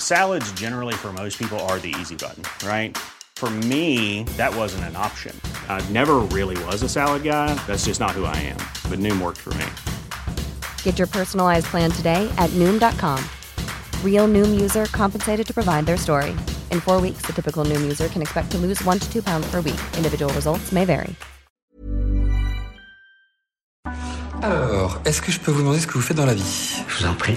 [0.00, 2.98] Salads, generally, for most people, are the easy button, right?
[3.36, 5.32] For me, that wasn't an option.
[5.68, 7.54] I never really was a salad guy.
[7.68, 8.58] That's just not who I am.
[8.90, 9.66] But Noom worked for me.
[10.82, 13.22] Get your personalized plan today at Noom.com.
[14.02, 16.30] Real Noom user compensated to provide their story.
[16.72, 19.48] In four weeks, the typical Noom user can expect to lose one to two pounds
[19.48, 19.80] per week.
[19.96, 21.14] Individual results may vary.
[24.42, 26.98] Alors, est-ce que je peux vous demander ce que vous faites dans la vie Je
[26.98, 27.36] vous en prie.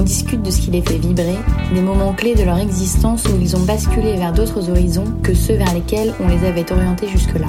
[0.00, 1.36] On discute de ce qui les fait vibrer,
[1.74, 5.56] des moments clés de leur existence où ils ont basculé vers d'autres horizons que ceux
[5.56, 7.48] vers lesquels on les avait orientés jusque-là.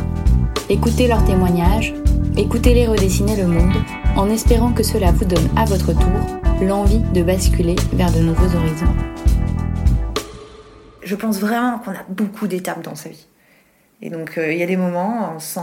[0.68, 1.94] Écoutez leurs témoignages,
[2.36, 3.72] écoutez-les redessiner le monde,
[4.18, 8.54] en espérant que cela vous donne à votre tour l'envie de basculer vers de nouveaux
[8.54, 8.94] horizons.
[11.04, 13.28] Je pense vraiment qu'on a beaucoup d'étapes dans sa vie.
[14.02, 15.62] Et donc euh, il y a des moments, on sent,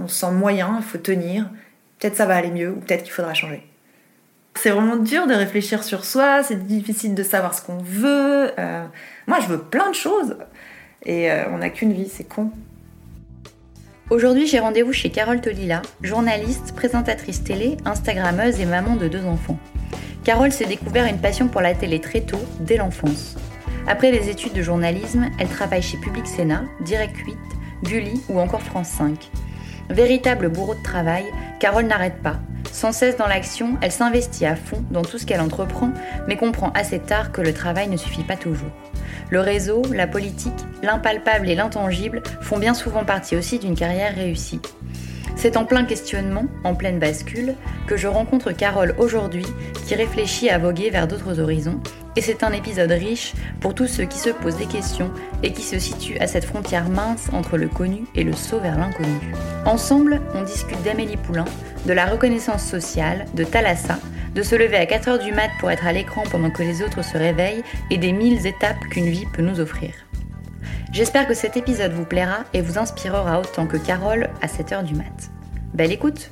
[0.00, 1.50] on sent moyen, il faut tenir.
[1.98, 3.67] Peut-être ça va aller mieux ou peut-être qu'il faudra changer.
[4.54, 8.50] C'est vraiment dur de réfléchir sur soi, c'est difficile de savoir ce qu'on veut.
[8.58, 8.84] Euh,
[9.26, 10.36] moi, je veux plein de choses.
[11.04, 12.50] Et euh, on n'a qu'une vie, c'est con.
[14.10, 19.58] Aujourd'hui, j'ai rendez-vous chez Carole Tolila, journaliste, présentatrice télé, Instagrammeuse et maman de deux enfants.
[20.24, 23.36] Carole s'est découvert une passion pour la télé très tôt, dès l'enfance.
[23.86, 27.36] Après les études de journalisme, elle travaille chez Public Sénat, Direct 8,
[27.84, 29.30] Gulli ou encore France 5.
[29.90, 31.24] Véritable bourreau de travail,
[31.60, 32.40] Carole n'arrête pas.
[32.72, 35.90] Sans cesse dans l'action, elle s'investit à fond dans tout ce qu'elle entreprend,
[36.26, 38.70] mais comprend assez tard que le travail ne suffit pas toujours.
[39.30, 40.52] Le réseau, la politique,
[40.82, 44.60] l'impalpable et l'intangible font bien souvent partie aussi d'une carrière réussie.
[45.38, 47.54] C'est en plein questionnement, en pleine bascule,
[47.86, 49.46] que je rencontre Carole aujourd'hui,
[49.86, 51.80] qui réfléchit à voguer vers d'autres horizons,
[52.16, 55.12] et c'est un épisode riche pour tous ceux qui se posent des questions
[55.44, 58.76] et qui se situent à cette frontière mince entre le connu et le saut vers
[58.76, 59.32] l'inconnu.
[59.64, 61.44] Ensemble, on discute d'Amélie Poulain,
[61.86, 64.00] de la reconnaissance sociale, de Thalassa,
[64.34, 67.04] de se lever à 4h du mat pour être à l'écran pendant que les autres
[67.04, 67.62] se réveillent
[67.92, 70.07] et des mille étapes qu'une vie peut nous offrir.
[70.90, 74.94] J'espère que cet épisode vous plaira et vous inspirera autant que Carole à 7h du
[74.94, 75.30] mat.
[75.74, 76.30] Belle écoute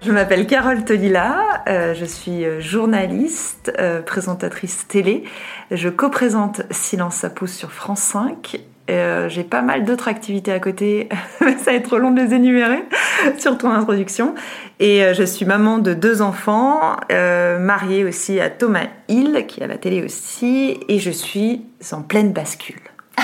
[0.00, 5.24] Je m'appelle Carole Tolila, euh, je suis euh, journaliste, euh, présentatrice télé.
[5.72, 10.60] Je co-présente Silence ça pousse sur France 5 euh, j'ai pas mal d'autres activités à
[10.60, 11.08] côté,
[11.38, 12.84] ça va être trop long de les énumérer,
[13.38, 14.34] surtout en introduction.
[14.78, 19.60] Et euh, je suis maman de deux enfants, euh, mariée aussi à Thomas Hill, qui
[19.60, 22.80] est à la télé aussi, et je suis en pleine bascule.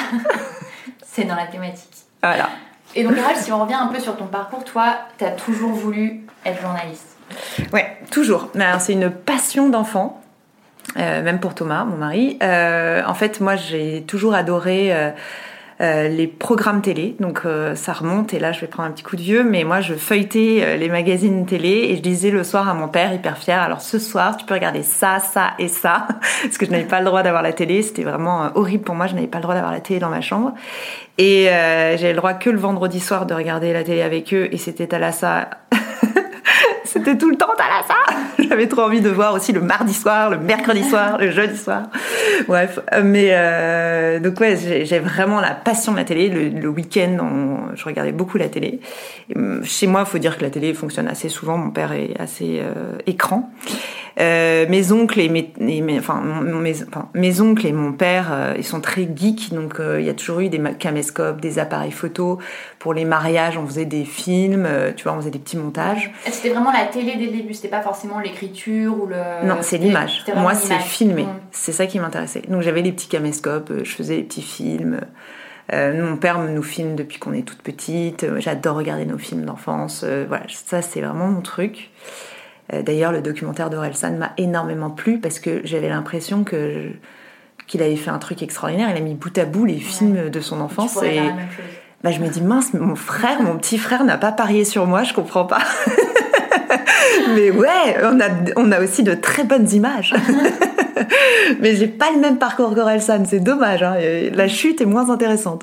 [1.02, 1.88] C'est dans la thématique.
[2.22, 2.48] Voilà.
[2.94, 6.22] Et donc, Carole, si on revient un peu sur ton parcours, toi, t'as toujours voulu
[6.46, 7.16] être journaliste?
[7.72, 8.48] Ouais, toujours.
[8.80, 10.20] C'est une passion d'enfant.
[10.96, 12.36] même pour Thomas, mon mari.
[12.42, 15.12] en fait, moi, j'ai toujours adoré
[15.80, 17.16] euh, les programmes télé.
[17.20, 19.64] Donc euh, ça remonte et là je vais prendre un petit coup de vieux, mais
[19.64, 23.14] moi je feuilletais euh, les magazines télé et je disais le soir à mon père
[23.14, 23.58] hyper fier.
[23.58, 26.06] Alors ce soir tu peux regarder ça, ça et ça
[26.42, 27.82] parce que je n'avais pas le droit d'avoir la télé.
[27.82, 29.06] C'était vraiment horrible pour moi.
[29.06, 30.52] Je n'avais pas le droit d'avoir la télé dans ma chambre
[31.16, 34.58] et j'avais le droit que le vendredi soir de regarder la télé avec eux et
[34.58, 35.48] c'était à la ça
[36.92, 37.94] C'était tout le temps, là ça
[38.48, 41.84] J'avais trop envie de voir aussi le mardi soir, le mercredi soir, le jeudi soir.
[42.48, 46.28] Bref, mais euh, donc ouais, j'ai vraiment la passion de la télé.
[46.28, 47.18] Le, week-end,
[47.74, 48.80] je regardais beaucoup la télé.
[49.62, 51.56] Chez moi, il faut dire que la télé fonctionne assez souvent.
[51.58, 53.52] Mon père est assez euh, écran.
[54.18, 55.52] Euh, mes oncles et mes,
[55.98, 60.00] enfin, mes, enfin, mes, oncles et mon père, euh, ils sont très geeks, donc euh,
[60.00, 62.38] il y a toujours eu des caméscopes, des appareils photo.
[62.78, 66.10] Pour les mariages, on faisait des films, tu vois, on faisait des petits montages.
[66.26, 69.46] C'était vraiment la télé dès le début, c'était pas forcément l'écriture ou le.
[69.46, 70.24] Non, c'est l'image.
[70.34, 71.26] Moi, c'est filmé.
[71.52, 72.42] C'est ça qui m'intéressait.
[72.48, 75.00] Donc j'avais des petits caméscopes, je faisais des petits films.
[75.72, 78.26] mon père nous filme depuis qu'on est toute petite.
[78.38, 80.04] J'adore regarder nos films d'enfance.
[80.28, 81.90] voilà, ça c'est vraiment mon truc.
[82.72, 86.90] Euh, d'ailleurs, le documentaire d'Orelsan m'a énormément plu parce que j'avais l'impression que
[87.66, 88.90] qu'il avait fait un truc extraordinaire.
[88.90, 91.20] Il a mis bout à bout les films de son enfance et
[92.02, 95.04] bah, je me dis mince, mon frère, mon petit frère n'a pas parié sur moi,
[95.04, 95.62] je comprends pas.
[97.34, 100.14] Mais ouais, on a, on a aussi de très bonnes images.
[101.60, 103.82] mais j'ai pas le même parcours qu'Orelsan, c'est dommage.
[103.82, 103.96] Hein.
[104.34, 105.62] La chute est moins intéressante.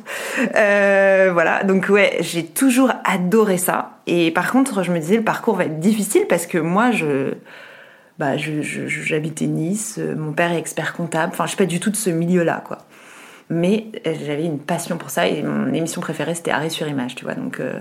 [0.55, 3.91] Euh, voilà, donc ouais, j'ai toujours adoré ça.
[4.07, 7.33] Et par contre, je me disais le parcours va être difficile parce que moi, je
[8.17, 11.95] bah, j'habitais Nice, mon père est expert comptable, enfin je suis pas du tout de
[11.95, 12.79] ce milieu-là quoi.
[13.49, 17.13] Mais euh, j'avais une passion pour ça et mon émission préférée c'était Arrêt sur image,
[17.13, 17.35] tu vois.
[17.35, 17.79] Donc euh,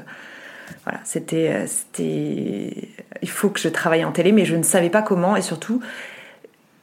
[0.85, 2.89] voilà, c'était, c'était,
[3.23, 5.81] il faut que je travaille en télé, mais je ne savais pas comment et surtout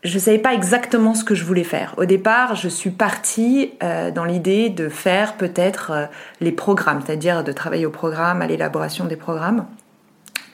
[0.03, 1.93] je ne savais pas exactement ce que je voulais faire.
[1.97, 6.05] Au départ, je suis partie euh, dans l'idée de faire peut-être euh,
[6.41, 9.65] les programmes, c'est-à-dire de travailler au programme, à l'élaboration des programmes.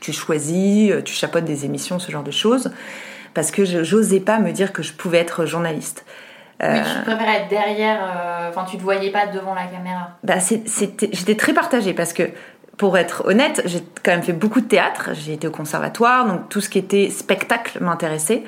[0.01, 2.71] Tu choisis, euh, tu chapeautes des émissions, ce genre de choses,
[3.33, 6.05] parce que je n'osais pas me dire que je pouvais être journaliste.
[6.61, 10.09] Oui, tu préférais être derrière, enfin tu ne te voyais pas devant la caméra.
[10.25, 12.23] Bah, j'étais très partagée parce que
[12.79, 15.09] pour être honnête, j'ai quand même fait beaucoup de théâtre.
[15.11, 18.43] J'ai été au conservatoire, donc tout ce qui était spectacle m'intéressait.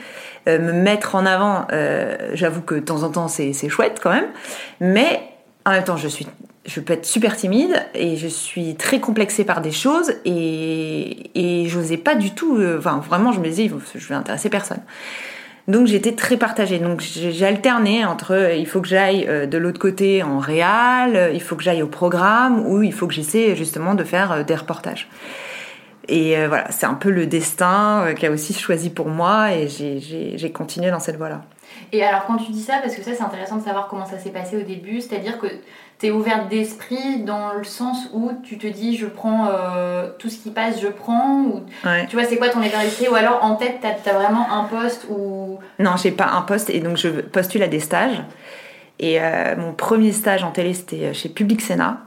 [0.48, 4.10] Euh, me mettre en avant, euh, j'avoue que de temps en temps c'est chouette quand
[4.10, 4.30] même,
[4.80, 5.22] mais
[5.66, 6.26] en même temps je suis
[6.64, 11.68] je peux être super timide et je suis très complexée par des choses et, et
[11.68, 14.82] j'osais pas du tout, euh, enfin vraiment je me disais je vais intéresser personne.
[15.68, 16.80] Donc j'étais très partagée.
[16.80, 21.56] Donc j'ai alterné entre il faut que j'aille de l'autre côté en réal, il faut
[21.56, 25.08] que j'aille au programme ou il faut que j'essaie justement de faire des reportages.
[26.08, 29.54] Et euh, voilà, c'est un peu le destin euh, qui a aussi choisi pour moi
[29.54, 31.44] et j'ai continué dans cette voie-là.
[31.94, 34.18] Et alors quand tu dis ça, parce que ça c'est intéressant de savoir comment ça
[34.18, 35.48] s'est passé au début, c'est-à-dire que
[36.02, 40.30] tu es ouverte d'esprit dans le sens où tu te dis je prends euh, tout
[40.30, 41.62] ce qui passe, je prends, ou
[42.10, 44.66] tu vois c'est quoi ton état d'esprit, ou alors en tête tu as, vraiment un
[44.66, 45.60] poste ou...
[45.80, 48.22] Non, j'ai pas un poste et donc je postule à des stages.
[49.00, 49.20] Et
[49.58, 51.98] mon premier stage en télé c'était chez Public Sénat.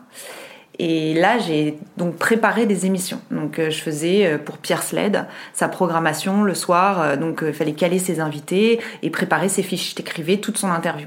[0.79, 3.21] Et là, j'ai donc préparé des émissions.
[3.31, 7.01] Donc, euh, je faisais euh, pour Pierre Sled sa programmation le soir.
[7.01, 9.95] Euh, donc, il fallait caler ses invités et préparer ses fiches.
[9.97, 11.07] J'écrivais toute son interview.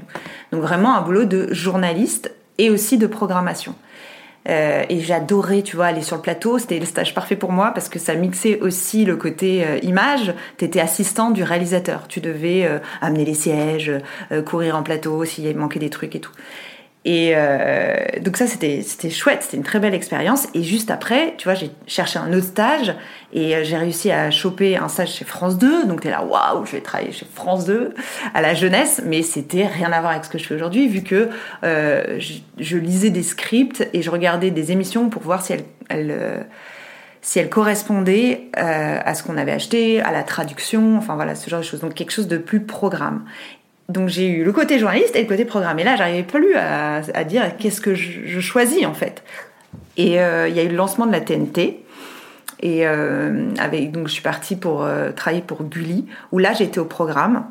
[0.52, 3.74] Donc, vraiment un boulot de journaliste et aussi de programmation.
[4.46, 6.58] et j'adorais, tu vois, aller sur le plateau.
[6.58, 10.32] C'était le stage parfait pour moi parce que ça mixait aussi le côté image.
[10.56, 12.08] Tu étais assistant du réalisateur.
[12.08, 12.66] Tu devais
[13.02, 13.92] amener les sièges,
[14.46, 16.32] courir en plateau s'il manquait des trucs et tout.
[17.10, 20.46] Et euh, donc ça, c'était, chouette, c'était une très belle expérience.
[20.52, 22.94] Et juste après, tu vois, j'ai cherché un autre stage
[23.32, 25.86] et euh, j'ai réussi à choper un stage chez France 2.
[25.86, 27.94] Donc t'es là, waouh, je vais travailler chez France 2
[28.34, 29.00] à la jeunesse.
[29.06, 31.30] Mais c'était rien à voir avec ce que je fais aujourd'hui, vu que
[31.64, 32.20] euh,
[32.58, 35.54] je, lisais des scripts et je regardais des émissions pour voir si
[35.88, 41.64] elles correspondaient à ce qu'on avait acheté, à la traduction, enfin voilà, ce genre de
[41.64, 41.80] choses.
[41.80, 43.24] Donc quelque chose de plus programme.
[43.88, 45.78] Donc j'ai eu le côté journaliste et le côté programme.
[45.78, 49.22] Et là, j'arrivais plus à, dire qu'est-ce que je, choisis en fait.
[49.96, 51.82] Et euh, il y a eu le lancement de la TNT.
[52.60, 56.80] Et euh, avec, donc je suis partie pour euh, travailler pour Gulli, où là j'étais
[56.80, 57.46] au programme.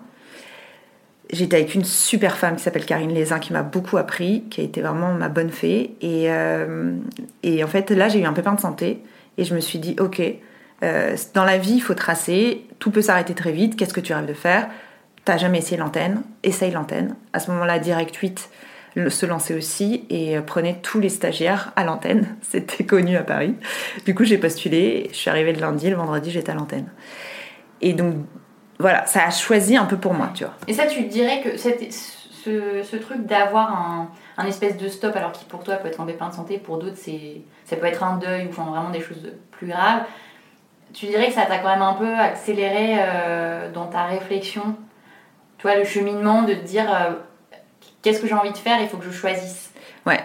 [1.32, 4.64] J'étais avec une super femme qui s'appelle Karine Lézin, qui m'a beaucoup appris, qui a
[4.64, 5.96] été vraiment ma bonne fée.
[6.02, 9.02] Et en fait, là j'ai eu un pépin de santé.
[9.38, 10.22] Et je me suis dit, ok,
[11.34, 14.26] dans la vie, il faut tracer, tout peut s'arrêter très vite, qu'est-ce que tu rêves
[14.26, 14.70] de faire?
[15.28, 17.18] T'as jamais essayé l'antenne Essaye l'antenne.
[17.34, 18.50] À ce moment-là, Direct 8
[19.10, 22.38] se lançait aussi et prenait tous les stagiaires à l'antenne.
[22.42, 23.54] C'était connu à Paris.
[24.06, 25.10] Du coup, j'ai postulé.
[25.12, 26.88] Je suis arrivée le lundi, le vendredi, j'étais à l'antenne.
[27.82, 28.16] Et donc,
[28.80, 30.54] voilà, ça a choisi un peu pour moi, tu vois.
[30.66, 35.62] Et ça, tu dirais que ce, truc d'avoir un, espèce de stop, alors qui pour
[35.62, 36.96] toi peut être un pépin de santé, pour d'autres,
[37.66, 40.04] ça peut être un deuil ou vraiment des choses plus graves.
[40.94, 44.78] Tu dirais que ça t'a quand même un peu accéléré euh, dans ta réflexion
[45.58, 47.14] tu vois, le cheminement de te dire euh,
[48.02, 49.72] qu'est-ce que j'ai envie de faire, il faut que je choisisse.
[50.06, 50.20] Ouais.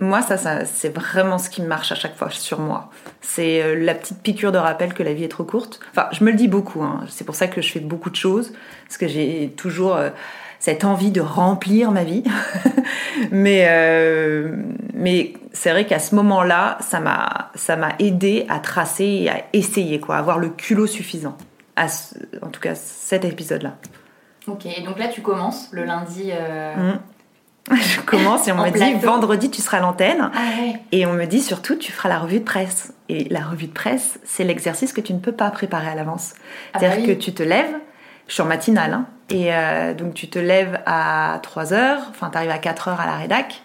[0.00, 2.90] Moi, ça, ça c'est vraiment ce qui marche à chaque fois sur moi.
[3.20, 5.80] C'est euh, la petite piqûre de rappel que la vie est trop courte.
[5.90, 6.82] Enfin, je me le dis beaucoup.
[6.82, 7.04] Hein.
[7.08, 8.52] C'est pour ça que je fais beaucoup de choses.
[8.86, 10.10] Parce que j'ai toujours euh,
[10.60, 12.22] cette envie de remplir ma vie.
[13.30, 13.68] mais
[14.94, 19.44] mais c'est vrai qu'à ce moment-là, ça m'a ça m'a aidé à tracer et à
[19.52, 21.36] essayer, quoi, à avoir le culot suffisant.
[21.76, 23.76] En tout cas, cet épisode-là.
[24.48, 26.30] Ok, donc là tu commences le lundi.
[26.32, 26.98] euh, Mm.
[27.76, 30.30] Je commence et on me dit vendredi tu seras à l'antenne.
[30.34, 30.80] Ah ouais.
[30.90, 32.94] Et on me dit surtout, tu feras la revue de presse.
[33.10, 36.32] Et la revue de presse, c'est l'exercice que tu ne peux pas préparer à l'avance.
[36.72, 37.14] Ah C'est-à-dire bah oui.
[37.14, 37.74] que tu te lèves,
[38.26, 42.30] je suis en matinale, hein, et euh, donc tu te lèves à 3 heures, enfin
[42.30, 43.60] tu arrives à 4 heures à la rédac.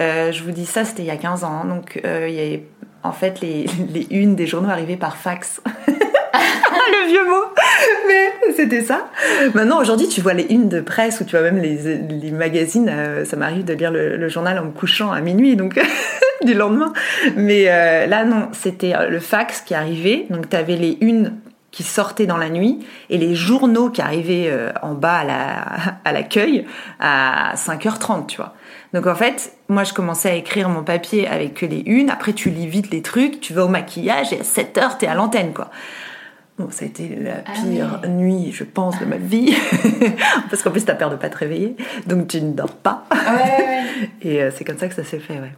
[0.00, 1.60] Euh, je vous dis ça, c'était il y a 15 ans.
[1.62, 2.66] hein, donc il y avait
[3.02, 5.62] en fait les, les unes des journaux arrivaient par fax.
[5.86, 7.44] le vieux mot
[8.06, 9.08] mais c'était ça.
[9.54, 13.24] Maintenant aujourd'hui tu vois les unes de presse ou tu vois même les, magazines euh,
[13.24, 15.80] ça m'arrive de lire le, journal en me couchant à minuit donc
[16.44, 16.92] du lendemain.
[17.36, 21.34] Mais euh, là non c'était euh, le fax qui arrivait donc tu avais les unes
[21.70, 25.64] qui sortaient dans la nuit et les journaux qui arrivaient en bas à la-
[26.04, 26.66] à l'accueil
[27.00, 28.54] à 5h30 tu vois.
[28.92, 32.10] Donc en fait moi je commençais à écrire mon papier avec que les unes.
[32.10, 35.14] Après tu lis vite les trucs tu vas au maquillage et à 7h t'es à
[35.14, 35.70] l'antenne quoi
[36.58, 39.52] Bon, ça a été la Ah pire nuit, je pense, de ma vie.
[40.50, 41.76] Parce qu'en plus, t'as peur de pas te réveiller.
[42.06, 43.04] Donc, tu ne dors pas.
[43.10, 44.10] Ah ouais, ouais, ouais.
[44.22, 45.52] Et euh, c'est comme ça que ça s'est fait, ouais.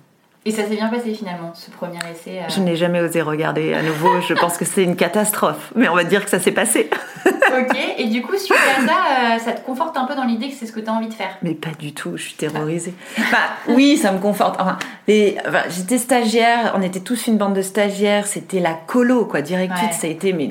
[0.47, 2.39] Et ça s'est bien passé finalement, ce premier essai.
[2.39, 2.49] euh.
[2.49, 4.21] Je n'ai jamais osé regarder à nouveau.
[4.21, 5.73] Je pense que c'est une catastrophe.
[5.75, 6.89] Mais on va dire que ça s'est passé.
[7.27, 8.93] Ok, et du coup, suite à ça,
[9.35, 11.09] euh, ça te conforte un peu dans l'idée que c'est ce que tu as envie
[11.09, 11.37] de faire?
[11.43, 12.95] Mais pas du tout, je suis terrorisée.
[13.19, 13.39] Enfin,
[13.69, 14.61] oui, ça me conforte.
[14.61, 19.43] Enfin, j'étais stagiaire, on était tous une bande de stagiaires, c'était la colo, quoi.
[19.43, 19.93] Direct Ouais.
[19.93, 20.47] ça a été mais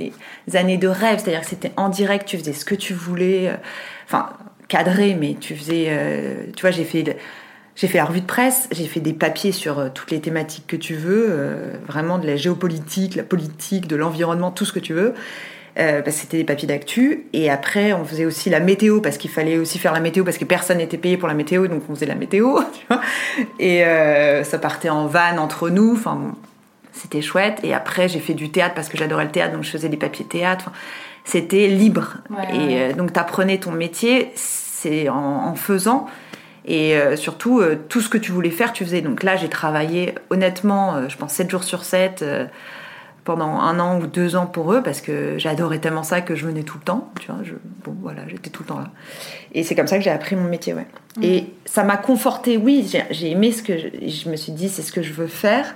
[0.47, 3.47] les années de rêve, c'est-à-dire que c'était en direct, tu faisais ce que tu voulais.
[3.49, 3.55] euh,
[4.07, 4.29] Enfin,
[4.67, 5.85] cadré, mais tu faisais.
[5.89, 7.17] euh, tu vois, j'ai fait.
[7.75, 10.65] J'ai fait la revue de presse, j'ai fait des papiers sur euh, toutes les thématiques
[10.65, 14.79] que tu veux, euh, vraiment de la géopolitique, la politique, de l'environnement, tout ce que
[14.79, 15.13] tu veux.
[15.77, 17.25] Euh, parce que c'était des papiers d'actu.
[17.34, 20.38] Et après, on faisait aussi la météo, parce qu'il fallait aussi faire la météo, parce
[20.38, 22.60] que personne n'était payé pour la météo, donc on faisait la météo.
[22.74, 23.01] Tu vois
[23.60, 25.94] et euh, ça partait en vanne entre nous.
[25.94, 26.32] Enfin, bon,
[26.94, 27.60] c'était chouette.
[27.63, 29.98] Et après, j'ai fait du théâtre, parce que j'adorais le théâtre, donc je faisais des
[29.98, 30.65] papiers théâtre.
[30.70, 30.77] Enfin,
[31.25, 32.15] c'était libre.
[32.29, 32.94] Ouais, et ouais.
[32.94, 36.08] donc, t'apprenais ton métier, c'est en, en faisant.
[36.67, 39.01] Et euh, surtout, euh, tout ce que tu voulais faire, tu faisais.
[39.01, 42.45] Donc là, j'ai travaillé, honnêtement, euh, je pense 7 jours sur 7, euh,
[43.24, 46.45] pendant un an ou deux ans pour eux, parce que j'adorais tellement ça que je
[46.45, 47.12] venais tout le temps.
[47.19, 47.53] Tu vois, je,
[47.84, 48.89] bon, voilà, j'étais tout le temps là.
[49.53, 50.86] Et c'est comme ça que j'ai appris mon métier, ouais.
[51.24, 54.81] Et ça m'a conforté, oui, j'ai- aimé ce que je, je me suis dit, c'est
[54.84, 55.75] ce que je veux faire.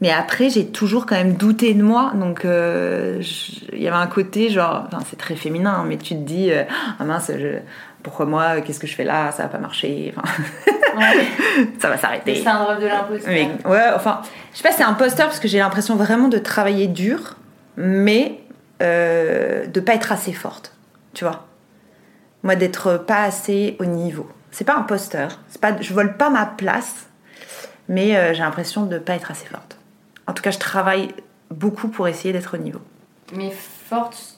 [0.00, 2.12] Mais après, j'ai toujours quand même douté de moi.
[2.14, 3.20] Donc, euh,
[3.72, 6.50] il y avait un côté, genre, enfin, c'est très féminin, hein, mais tu te dis,
[6.52, 6.62] euh,
[6.98, 7.58] ah mince, je-
[8.02, 10.42] pourquoi moi, qu'est-ce que je fais là, ça va pas marcher, enfin,
[11.78, 12.42] ça va Le s'arrêter.
[12.42, 13.32] syndrome de l'imposteur.
[13.66, 17.36] Ouais, enfin, je sais pas, c'est imposteur parce que j'ai l'impression vraiment de travailler dur,
[17.76, 18.40] mais
[18.82, 20.74] euh, de pas être assez forte,
[21.14, 21.46] tu vois.
[22.42, 24.28] Moi, d'être pas assez au niveau.
[24.50, 27.06] C'est pas imposteur, c'est pas, je vole pas ma place,
[27.88, 29.78] mais euh, j'ai l'impression de pas être assez forte.
[30.26, 31.14] En tout cas, je travaille
[31.50, 32.80] beaucoup pour essayer d'être au niveau.
[33.34, 34.36] Mais forte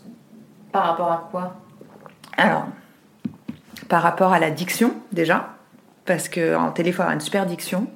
[0.72, 1.54] par rapport à quoi?
[2.36, 2.66] Alors,
[3.88, 5.54] par rapport à la diction, déjà,
[6.04, 7.86] parce qu'en télé, il faut avoir une super diction.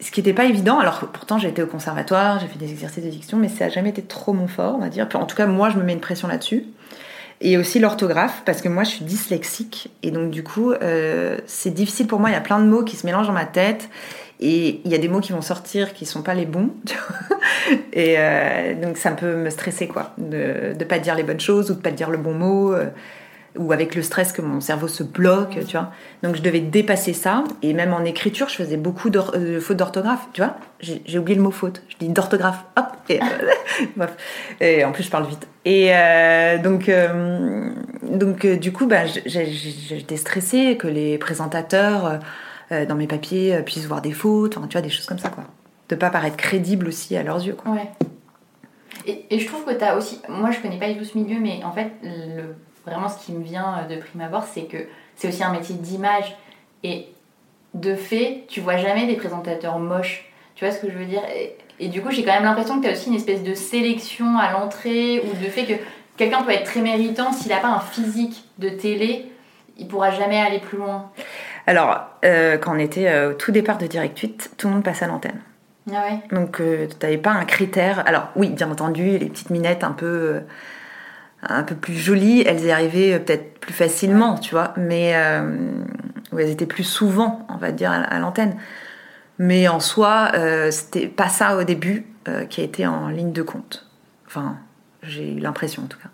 [0.00, 3.04] Ce qui n'était pas évident, alors pourtant j'ai été au conservatoire, j'ai fait des exercices
[3.04, 5.08] de diction, mais ça n'a jamais été trop mon fort, on va dire.
[5.14, 6.64] En tout cas, moi, je me mets une pression là-dessus.
[7.40, 9.90] Et aussi l'orthographe, parce que moi, je suis dyslexique.
[10.02, 12.30] Et donc, du coup, euh, c'est difficile pour moi.
[12.30, 13.88] Il y a plein de mots qui se mélangent dans ma tête.
[14.40, 16.70] Et il y a des mots qui vont sortir qui sont pas les bons.
[17.92, 20.12] et euh, donc, ça peut me stresser, quoi.
[20.16, 22.72] De ne pas dire les bonnes choses ou de pas dire le bon mot.
[22.72, 22.86] euh,
[23.56, 25.92] ou avec le stress que mon cerveau se bloque, tu vois.
[26.22, 27.44] Donc je devais dépasser ça.
[27.62, 30.56] Et même en écriture, je faisais beaucoup de euh, fautes d'orthographe, tu vois.
[30.80, 31.82] J'ai oublié le mot faute.
[31.88, 32.86] Je dis d'orthographe, hop.
[34.60, 35.46] Et, en plus, je parle vite.
[35.64, 37.70] Et euh, donc, euh,
[38.02, 42.18] donc du coup, bah, j'étais stressée que les présentateurs
[42.70, 45.44] dans mes papiers puissent voir des fautes, enfin, tu vois, des choses comme ça, quoi.
[45.90, 47.72] De pas paraître crédible aussi à leurs yeux, quoi.
[47.72, 47.90] Ouais.
[49.06, 50.20] Et, et je trouve que tu as aussi.
[50.28, 52.54] Moi, je connais pas du tout ce milieu, mais en fait, le,
[52.86, 54.78] vraiment, ce qui me vient euh, de prime abord, c'est que
[55.16, 56.36] c'est aussi un métier d'image.
[56.82, 57.08] Et
[57.74, 60.30] de fait, tu vois jamais des présentateurs moches.
[60.54, 61.22] Tu vois ce que je veux dire?
[61.34, 63.54] Et, et du coup, j'ai quand même l'impression que tu as aussi une espèce de
[63.54, 65.74] sélection à l'entrée ou de fait que
[66.16, 69.30] quelqu'un peut être très méritant s'il n'a pas un physique de télé,
[69.76, 71.10] il pourra jamais aller plus loin.
[71.66, 74.84] Alors, euh, quand on était euh, au tout départ de Direct 8, tout le monde
[74.84, 75.40] passait à l'antenne.
[75.90, 76.36] Ah ouais?
[76.36, 78.06] Donc, euh, tu n'avais pas un critère.
[78.06, 80.40] Alors, oui, bien entendu, les petites minettes un peu,
[81.48, 85.70] un peu plus jolies, elles y arrivaient euh, peut-être plus facilement, tu vois, mais euh,
[86.32, 88.56] ou elles étaient plus souvent, on va dire, à, l'antenne.
[89.38, 92.06] Mais en soi, euh, c'était pas ça au début
[92.48, 93.86] qui a été en ligne de compte.
[94.26, 94.56] Enfin,
[95.02, 96.08] j'ai eu l'impression en tout cas.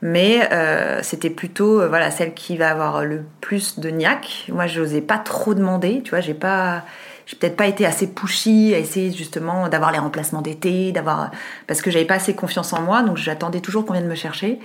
[0.00, 4.46] Mais euh, c'était plutôt euh, voilà celle qui va avoir le plus de niaque.
[4.48, 6.84] Moi, je n'osais pas trop demander, tu vois, j'ai pas
[7.26, 11.30] j'ai peut-être pas été assez pushy à essayer justement d'avoir les remplacements d'été, d'avoir
[11.66, 14.60] parce que j'avais pas assez confiance en moi, donc j'attendais toujours qu'on vienne me chercher.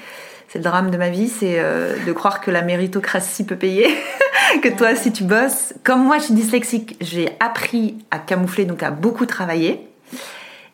[0.48, 3.88] C'est le drame de ma vie, c'est euh, de croire que la méritocratie peut payer,
[4.62, 5.74] que toi si tu bosses.
[5.84, 9.88] Comme moi, je suis dyslexique, j'ai appris à camoufler, donc à beaucoup travailler.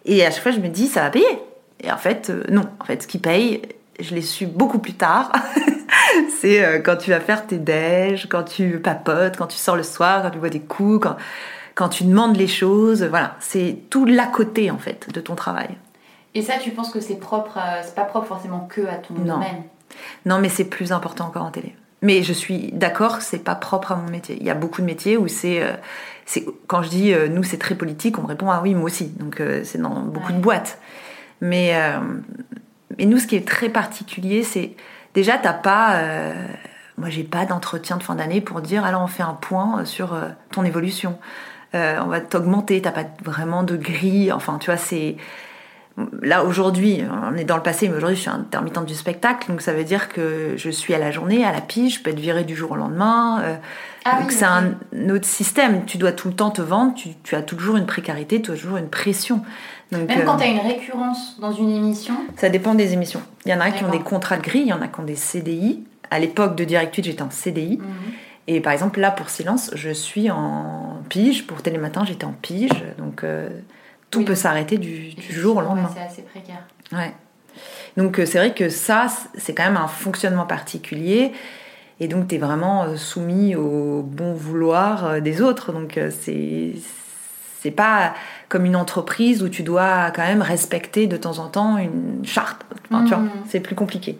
[0.05, 1.39] Et à chaque fois, je me dis, ça va payer.
[1.81, 2.63] Et en fait, non.
[2.79, 3.61] En fait, ce qui paye,
[3.99, 5.31] je l'ai su beaucoup plus tard.
[6.39, 9.83] c'est euh, quand tu vas faire tes déj, quand tu papotes, quand tu sors le
[9.83, 11.15] soir, quand tu bois des coups, quand,
[11.75, 13.03] quand tu demandes les choses.
[13.03, 15.69] Voilà, c'est tout l'à côté en fait de ton travail.
[16.35, 19.15] Et ça, tu penses que c'est propre, à- c'est pas propre forcément que à ton
[19.15, 19.35] Non.
[19.35, 19.63] domaine?
[20.25, 21.75] Non, mais c'est plus important encore en télé.
[22.01, 24.37] Mais je suis d'accord c'est pas propre à mon métier.
[24.39, 25.73] Il y a beaucoup de métiers où c'est, euh,
[26.25, 28.85] c'est quand je dis euh, nous c'est très politique, on me répond ah oui moi
[28.85, 29.07] aussi.
[29.19, 30.77] Donc euh, c'est dans beaucoup de boîtes.
[31.41, 31.99] Mais euh,
[32.99, 34.75] mais nous ce qui est très particulier, c'est
[35.13, 36.33] déjà t'as pas, euh,
[36.97, 40.13] moi j'ai pas d'entretien de fin d'année pour dire alors on fait un point sur
[40.13, 41.17] euh, ton évolution.
[41.75, 44.31] Euh, on va t'augmenter, t'as pas vraiment de grille.
[44.31, 45.15] Enfin tu vois c'est
[46.21, 49.61] Là aujourd'hui, on est dans le passé, mais aujourd'hui je suis intermittente du spectacle, donc
[49.61, 52.19] ça veut dire que je suis à la journée, à la pige, je peux être
[52.19, 53.41] virée du jour au lendemain.
[53.43, 53.55] euh,
[54.05, 54.75] Ah donc oui, c'est un
[55.09, 55.85] autre système.
[55.85, 58.89] Tu dois tout le temps te vendre, tu, tu as toujours une précarité, toujours une
[58.89, 59.41] pression.
[59.91, 63.21] Donc, Même quand euh, tu as une récurrence dans une émission, ça dépend des émissions.
[63.45, 64.99] Il y en a qui ont des contrats de grille, il y en a qui
[64.99, 65.83] ont des CDI.
[66.11, 67.77] À l'époque de Direct 8, j'étais en CDI.
[67.77, 67.85] Mhm.
[68.47, 71.47] Et par exemple, là, pour Silence, je suis en pige.
[71.47, 72.83] Pour Télématin, j'étais en pige.
[72.97, 73.49] Donc, euh,
[74.11, 74.25] tout Oui.
[74.25, 75.89] peut s'arrêter du, du jour au lendemain.
[75.93, 76.63] c'est assez précaire.
[76.91, 77.13] Ouais.
[77.97, 81.31] Donc euh, c'est vrai que ça, c'est quand même un fonctionnement particulier.
[81.99, 85.73] Et donc tu es vraiment soumis au bon vouloir des autres.
[85.73, 86.71] Donc c'est
[87.61, 88.13] c'est pas
[88.47, 92.61] comme une entreprise où tu dois quand même respecter de temps en temps une charte.
[92.91, 93.29] Enfin, Mhm.
[93.47, 94.17] c'est plus compliqué.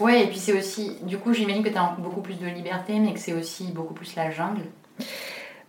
[0.00, 2.98] Ouais, et puis c'est aussi, du coup, j'imagine que tu as beaucoup plus de liberté,
[2.98, 4.62] mais que c'est aussi beaucoup plus la jungle.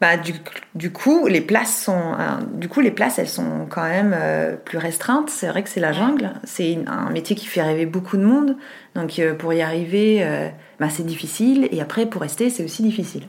[0.01, 0.33] Bah, du,
[0.73, 4.55] du coup, les places sont, euh, du coup, les places, elles sont quand même euh,
[4.57, 5.29] plus restreintes.
[5.29, 6.33] C'est vrai que c'est la jungle.
[6.43, 8.57] C'est un métier qui fait rêver beaucoup de monde.
[8.95, 11.69] Donc, euh, pour y arriver, euh, bah, c'est difficile.
[11.71, 13.23] Et après, pour rester, c'est aussi difficile.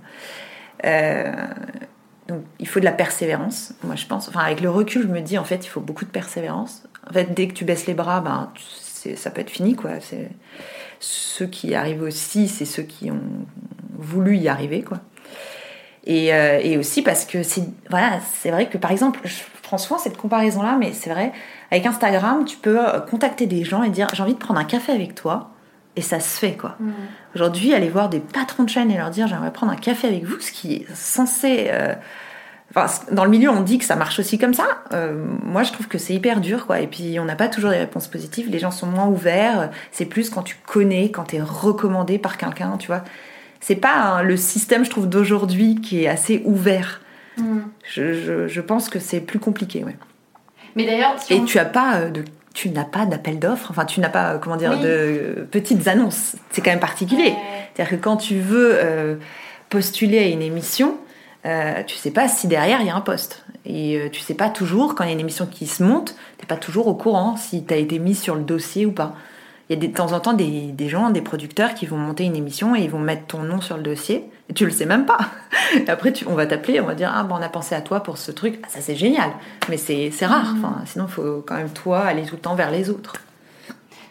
[2.29, 3.73] Donc, il faut de la persévérance.
[3.85, 4.29] Moi, je pense.
[4.29, 6.83] Enfin, avec le recul, je me dis, en fait, il faut beaucoup de persévérance.
[7.09, 8.53] En fait, dès que tu baisses les bras, ben,
[9.15, 9.93] ça peut être fini, quoi.
[10.99, 13.23] Ceux qui arrivent aussi, c'est ceux qui ont
[13.99, 14.99] voulu y arriver, quoi.
[16.07, 20.77] Et, euh, aussi parce que c'est vrai que par exemple, je prends souvent cette comparaison-là,
[20.79, 21.33] mais c'est vrai,
[21.73, 24.65] avec Instagram, tu peux euh, contacter des gens et dire j'ai envie de prendre un
[24.65, 25.51] café avec toi,
[25.97, 26.77] et ça se fait quoi.
[27.37, 30.25] Aujourd'hui, aller voir des patrons de chaîne et leur dire j'aimerais prendre un café avec
[30.25, 31.66] vous, ce qui est censé.
[31.70, 31.92] euh,
[32.75, 34.66] Enfin, dans le milieu, on dit que ça marche aussi comme ça.
[34.92, 35.12] Euh,
[35.44, 36.81] moi, je trouve que c'est hyper dur, quoi.
[36.81, 38.51] Et puis, on n'a pas toujours des réponses positives.
[38.51, 39.70] Les gens sont moins ouverts.
[39.92, 43.05] C'est plus quand tu connais, quand tu es recommandé par quelqu'un, tu vois.
[43.61, 47.03] C'est pas hein, le système, je trouve, d'aujourd'hui qui est assez ouvert.
[47.85, 49.96] Je, je- je pense que c'est plus compliqué, ouais.
[50.75, 52.25] Mais d'ailleurs, si Et on- tu as pas euh, de,
[52.57, 53.69] tu n'as pas d'appel d'offres.
[53.71, 54.81] Enfin, tu n'as pas, euh, comment dire, Oui.
[54.81, 56.37] de euh, petites annonces.
[56.51, 57.35] C'est quand même particulier.
[57.75, 59.16] C'est-à-dire que quand tu veux euh,
[59.69, 60.97] postuler à une émission,
[61.45, 63.45] euh, tu sais pas si derrière il y a un poste.
[63.66, 66.16] Et euh, tu sais pas toujours, quand il y a une émission qui se monte,
[66.38, 69.14] t'es pas toujours au courant si tu as été mis sur le dossier ou pas.
[69.69, 71.97] Il y a des- de temps en temps des, des gens, des producteurs qui vont
[71.99, 74.25] monter une émission et ils vont mettre ton nom sur le dossier.
[74.49, 75.19] Et tu le sais même pas.
[75.77, 77.81] Et après, tu- on va t'appeler, on va dire Ah, bon, on a pensé à
[77.81, 78.61] toi pour ce truc.
[78.65, 79.31] Ah, ça, c'est génial.
[79.69, 80.55] Mais c'est c'est rare.
[80.57, 83.15] Enfin, sinon, il faut quand même, toi, aller tout le temps vers les autres.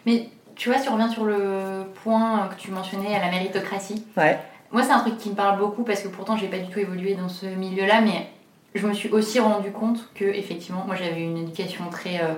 [0.04, 4.04] Mais tu vois, si on revient sur le point que tu mentionnais à la méritocratie,
[4.16, 4.38] Ouais.
[4.72, 6.78] moi c'est un truc qui me parle beaucoup parce que pourtant j'ai pas du tout
[6.78, 8.28] évolué dans ce milieu-là, mais
[8.74, 12.34] je me suis aussi rendu compte que effectivement, moi j'avais une éducation très, euh,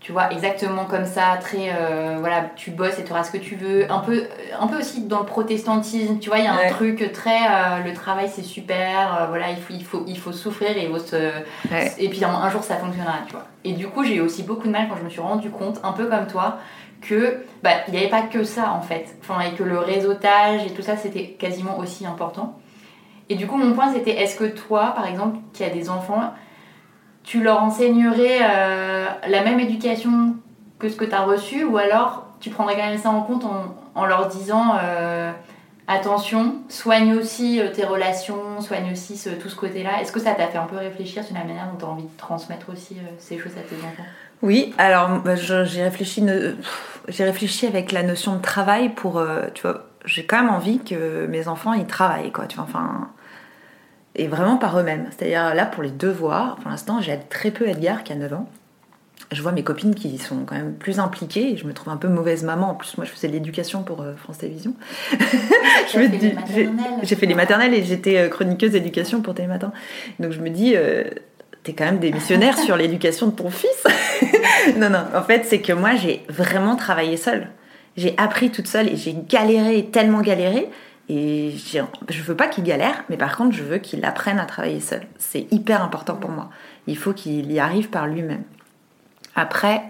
[0.00, 3.38] tu vois, exactement comme ça, très, euh, voilà, tu bosses et tu auras ce que
[3.38, 4.24] tu veux, un peu,
[4.58, 6.66] un peu aussi dans le protestantisme, tu vois, il y a Ouais.
[6.66, 10.16] un truc très, euh, le travail c'est super, euh, voilà, il faut, il faut, il
[10.18, 11.16] faut souffrir et il faut se,
[11.70, 11.92] Ouais.
[11.98, 13.46] et puis un, un jour ça fonctionnera, tu vois.
[13.64, 15.80] Et du coup, j'ai eu aussi beaucoup de mal quand je me suis rendu compte,
[15.82, 16.58] un peu comme toi,
[17.00, 19.16] que bah, il n'y avait pas que ça en fait.
[19.20, 22.56] Enfin, et que le réseautage et tout ça, c'était quasiment aussi important.
[23.28, 26.32] Et du coup, mon point c'était est-ce que toi, par exemple, qui as des enfants,
[27.28, 30.36] tu leur enseignerais euh, la même éducation
[30.78, 33.44] que ce que tu as reçu ou alors tu prendrais quand même ça en compte
[33.94, 35.30] en, leur disant euh,
[35.88, 40.00] attention, soigne aussi euh, tes relations, soigne aussi tout ce côté-là.
[40.00, 42.04] Est-ce que ça t'a fait un peu réfléchir sur la manière dont tu as envie
[42.04, 44.08] de transmettre aussi ces choses à tes enfants?
[44.40, 46.22] Oui, alors bah, j'ai réfléchi,
[47.66, 51.74] avec la notion de travail pour, tu vois, j'ai quand même envie que mes enfants
[51.74, 53.10] ils travaillent, quoi, tu vois, enfin.
[54.18, 55.06] Et vraiment par eux-mêmes.
[55.10, 58.48] C'est-à-dire là, pour les devoirs, pour l'instant, j'aide très peu Edgar qui a 9 ans.
[59.30, 61.98] Je vois mes copines qui sont quand même plus impliquées et je me trouve un
[61.98, 62.70] peu mauvaise maman.
[62.70, 64.74] En plus, moi, je faisais de l'éducation pour euh, France Télévisions.
[65.94, 66.32] Me dis,
[67.02, 69.72] j'ai fait les maternelles et j'étais euh, chroniqueuse d'éducation pour Télématin.
[70.18, 71.04] Donc je me dis, euh,
[71.62, 73.84] t'es quand même des missionnaires sur l'éducation de ton fils.
[74.76, 77.48] non, non, en fait, c'est que moi, j'ai vraiment travaillé seule.
[77.96, 80.70] J'ai appris toute seule et j'ai galéré, tellement galéré.
[81.08, 81.54] Et
[82.08, 85.06] je veux pas qu'il galère, mais par contre, je veux qu'il apprenne à travailler seul.
[85.16, 86.50] C'est hyper important pour moi.
[86.86, 88.42] Il faut qu'il y arrive par lui-même.
[89.34, 89.82] Après,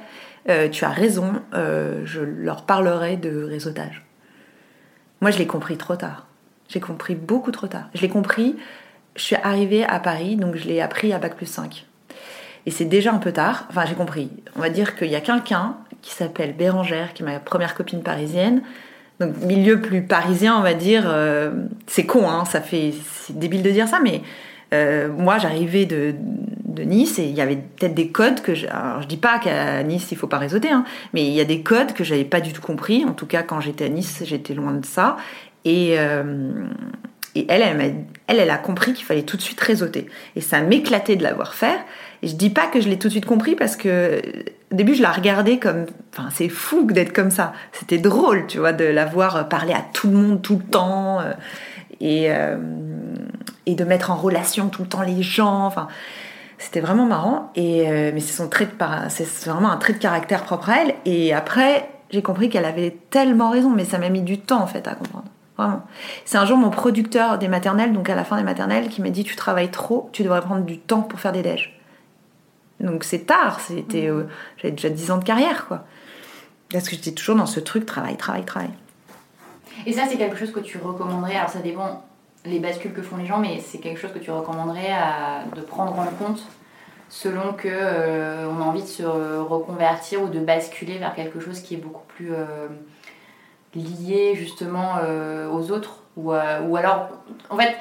[0.48, 4.04] euh, tu as raison, euh, je leur parlerai de réseautage.
[5.20, 6.26] Moi, je l'ai compris trop tard.
[6.68, 7.88] J'ai compris beaucoup trop tard.
[7.94, 8.56] Je l'ai compris,
[9.16, 11.86] je suis arrivée à Paris, donc je l'ai appris à Bac plus 5.
[12.66, 13.66] Et c'est déjà un peu tard.
[13.70, 14.30] Enfin, j'ai compris.
[14.54, 18.02] On va dire qu'il y a quelqu'un qui s'appelle Bérangère, qui est ma première copine
[18.02, 18.62] parisienne.
[19.20, 21.04] Donc, milieu plus parisien, on va dire.
[21.06, 21.50] euh,
[21.86, 22.92] c'est con, hein, ça fait.
[23.26, 24.22] C'est débile de dire ça, mais
[24.72, 26.14] euh, moi, j'arrivais de,
[26.64, 28.54] de Nice et il y avait peut-être des codes que.
[28.54, 31.40] Je, alors, je dis pas qu'à Nice, il faut pas réseauter, hein, mais il y
[31.40, 33.04] a des codes que j'avais pas du tout compris.
[33.04, 35.16] En tout cas, quand j'étais à Nice, j'étais loin de ça.
[35.64, 35.96] Et.
[35.98, 36.52] euh,
[37.34, 37.94] et elle, elle,
[38.26, 40.06] elle, elle a compris qu'il fallait tout de suite réseauter.
[40.34, 41.78] Et ça m'éclatait de la voir faire.
[42.22, 44.20] Et je dis pas que je l'ai tout de suite compris parce que
[44.70, 45.86] au début, je la regardais comme.
[46.12, 47.52] Enfin, c'est fou d'être comme ça.
[47.72, 51.20] C'était drôle, tu vois, de la voir parler à tout le monde tout le temps.
[51.20, 51.32] euh,
[52.00, 52.56] et, euh,
[53.66, 55.66] et de mettre en relation tout le temps les gens.
[55.66, 55.88] Enfin,
[56.58, 57.50] c'était vraiment marrant.
[57.54, 58.72] Et, euh, mais c'est son trait de
[59.08, 60.94] c'est vraiment un trait de caractère propre à elle.
[61.04, 64.66] Et après, j'ai compris qu'elle avait tellement raison, mais ça m'a mis du temps en
[64.66, 65.26] fait à comprendre.
[65.56, 65.82] Vraiment.
[66.24, 69.10] C'est un jour mon producteur des maternelles, donc à la fin des maternelles, qui m'a
[69.10, 71.77] dit Tu travailles trop, tu devrais prendre du temps pour faire des déj.
[72.80, 74.24] Donc c'est tard, c'était, euh,
[74.56, 75.84] j'avais déjà 10 ans de carrière quoi.
[76.72, 78.70] Parce que j'étais toujours dans ce truc travail, travail, travail.
[79.86, 81.36] Et ça, c'est quelque chose que tu recommanderais.
[81.36, 82.04] Alors, ça dépend
[82.44, 85.60] les bascules que font les gens, mais c'est quelque chose que tu recommanderais à, de
[85.62, 86.42] prendre en compte
[87.08, 91.60] selon que euh, on a envie de se reconvertir ou de basculer vers quelque chose
[91.60, 92.68] qui est beaucoup plus euh,
[93.74, 94.96] lié justement
[95.50, 97.08] aux autres ou, ou alors
[97.48, 97.76] en fait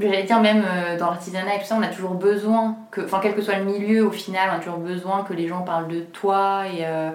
[0.00, 3.20] j'allais dire même euh, dans l'artisanat et tout ça on a toujours besoin que enfin
[3.22, 5.88] quel que soit le milieu au final on a toujours besoin que les gens parlent
[5.88, 7.10] de toi et, euh,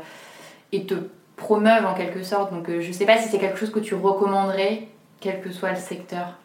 [0.72, 0.96] et te
[1.36, 2.54] promeuvent en quelque sorte.
[2.54, 4.88] Donc euh, je sais pas si c'est quelque chose que tu recommanderais
[5.20, 6.38] quel que soit le secteur.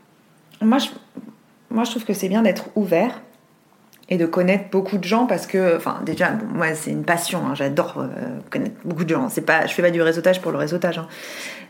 [0.60, 0.88] Moi je,
[1.70, 3.20] moi, je trouve que c'est bien d'être ouvert
[4.10, 7.42] et de connaître beaucoup de gens parce que, enfin, déjà, bon, moi, c'est une passion.
[7.46, 8.08] hein, J'adore euh,
[8.50, 9.28] connaître beaucoup de gens.
[9.28, 10.98] C'est pas, je fais pas du réseautage pour le réseautage.
[10.98, 11.06] hein.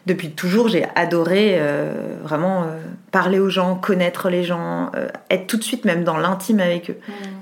[0.07, 2.66] Depuis toujours, j'ai adoré euh, vraiment euh,
[3.12, 4.90] parler aux gens, connaître les gens,
[5.29, 6.96] être tout de suite même dans l'intime avec eux.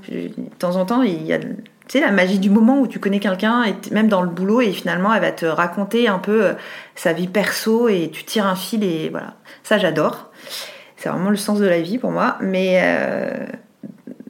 [0.08, 1.46] Je- de temps en temps, il y a, tu
[1.86, 4.72] sais, la magie du moment où tu connais quelqu'un, et même dans le boulot, et
[4.72, 6.54] finalement, elle va te raconter un peu
[6.96, 9.34] sa vie perso, et tu tires un fil, et voilà.
[9.62, 10.30] Ça, j'adore.
[10.96, 12.36] C'est vraiment le sens de la vie pour moi.
[12.40, 12.80] Mais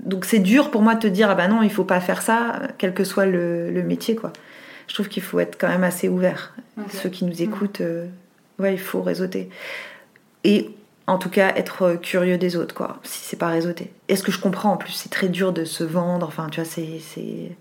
[0.09, 2.23] donc c'est dur pour moi de te dire ah bah non il faut pas faire
[2.23, 4.33] ça quel que soit le, le métier quoi.
[4.88, 6.55] Je trouve qu'il faut être quand même assez ouvert.
[6.90, 8.07] Ceux qui nous écoutent, euh,
[8.59, 9.51] ouais il faut réseauter
[10.44, 10.71] et
[11.07, 12.99] en tout cas être curieux des autres quoi.
[13.03, 13.92] Si c'est pas réseauter.
[14.09, 16.27] Est-ce que je comprends en plus c'est très dur de se vendre.
[16.27, 17.53] Enfin tu vois c'est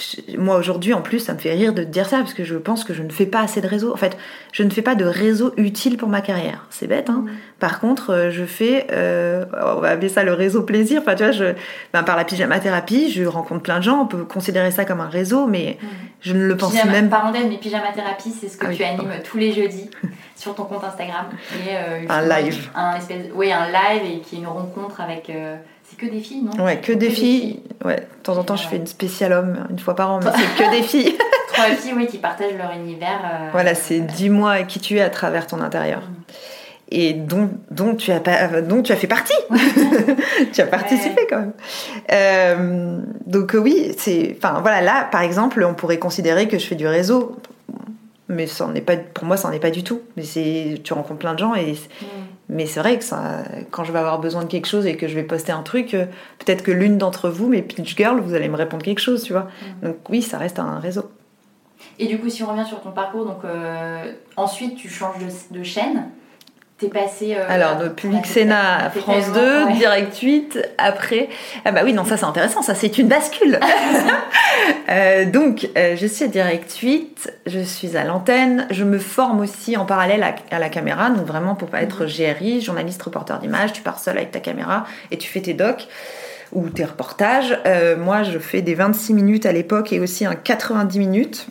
[0.00, 2.44] je- moi aujourd'hui en plus ça me fait rire de te dire ça parce que
[2.44, 3.92] je pense que je ne fais pas assez de réseau.
[3.92, 4.16] En fait,
[4.52, 6.66] je ne fais pas de réseau utile pour ma carrière.
[6.70, 7.24] C'est bête, hein.
[7.58, 9.44] Par contre, euh, je fais, euh,
[9.76, 11.02] on va appeler ça le réseau plaisir.
[11.02, 11.44] Enfin, tu vois, je,
[11.92, 14.00] ben, par la pyjama thérapie, je rencontre plein de gens.
[14.02, 15.76] On peut considérer ça comme un réseau, mais
[16.22, 17.18] je ne le pense Pyjama- même pas.
[17.18, 19.90] parenthèse mais pyjama thérapie c'est ce que Ah oui, tu animes tous les jeudis
[20.36, 21.26] sur ton compte Instagram
[21.66, 22.68] et euh, Un live.
[22.74, 25.56] un espèce oui un live et qui est une rencontre avec euh,
[26.00, 27.60] que des filles non Ouais, que des filles.
[27.84, 30.30] Ouais, de temps en temps, je fais une spéciale homme une fois par an, mais
[30.34, 31.16] c'est que des filles.
[31.52, 35.10] trois filles oui qui partagent leur univers euh, Voilà, c'est dis-moi qui tu es à
[35.10, 36.02] travers ton intérieur.
[36.92, 39.36] Et dont, dont, tu as pas, euh, dont tu as fait partie.
[40.52, 41.52] tu as participé quand même.
[42.10, 46.74] Euh, donc oui, c'est, enfin voilà, là par exemple, on pourrait considérer que je fais
[46.74, 47.36] du réseau,
[48.28, 50.00] mais ça en est pas, pour moi, ça en est pas du tout.
[50.16, 51.76] Mais c'est, tu rencontres plein de gens et,
[52.50, 55.06] mais c'est vrai que ça, quand je vais avoir besoin de quelque chose et que
[55.06, 56.06] je vais poster un truc, euh,
[56.38, 59.32] peut-être que l'une d'entre vous, mes pitch girls, vous allez me répondre quelque chose, tu
[59.32, 59.48] vois.
[59.82, 61.08] Donc oui, ça reste un réseau.
[61.98, 65.58] et du coup si on revient sur ton parcours donc euh, ensuite tu changes de,
[65.58, 66.10] de chaîne
[66.80, 69.72] t'es passé euh, Alors, de Public Sénat France tellement- 2, ouais.
[69.74, 71.28] Direct 8, après.
[71.64, 73.58] Ah bah oui, non, ça c'est intéressant, ça c'est une bascule.
[74.88, 79.40] Euh, donc, euh, je suis à Direct 8, je suis à l'antenne, je me forme
[79.40, 83.38] aussi en parallèle à, à la caméra, donc vraiment pour pas être GRI, journaliste reporter
[83.38, 85.86] d'image, tu pars seul avec ta caméra et tu fais tes docs
[86.52, 87.56] ou tes reportages.
[87.98, 91.46] Moi, je fais des 26 minutes à l'époque et aussi un 90 minutes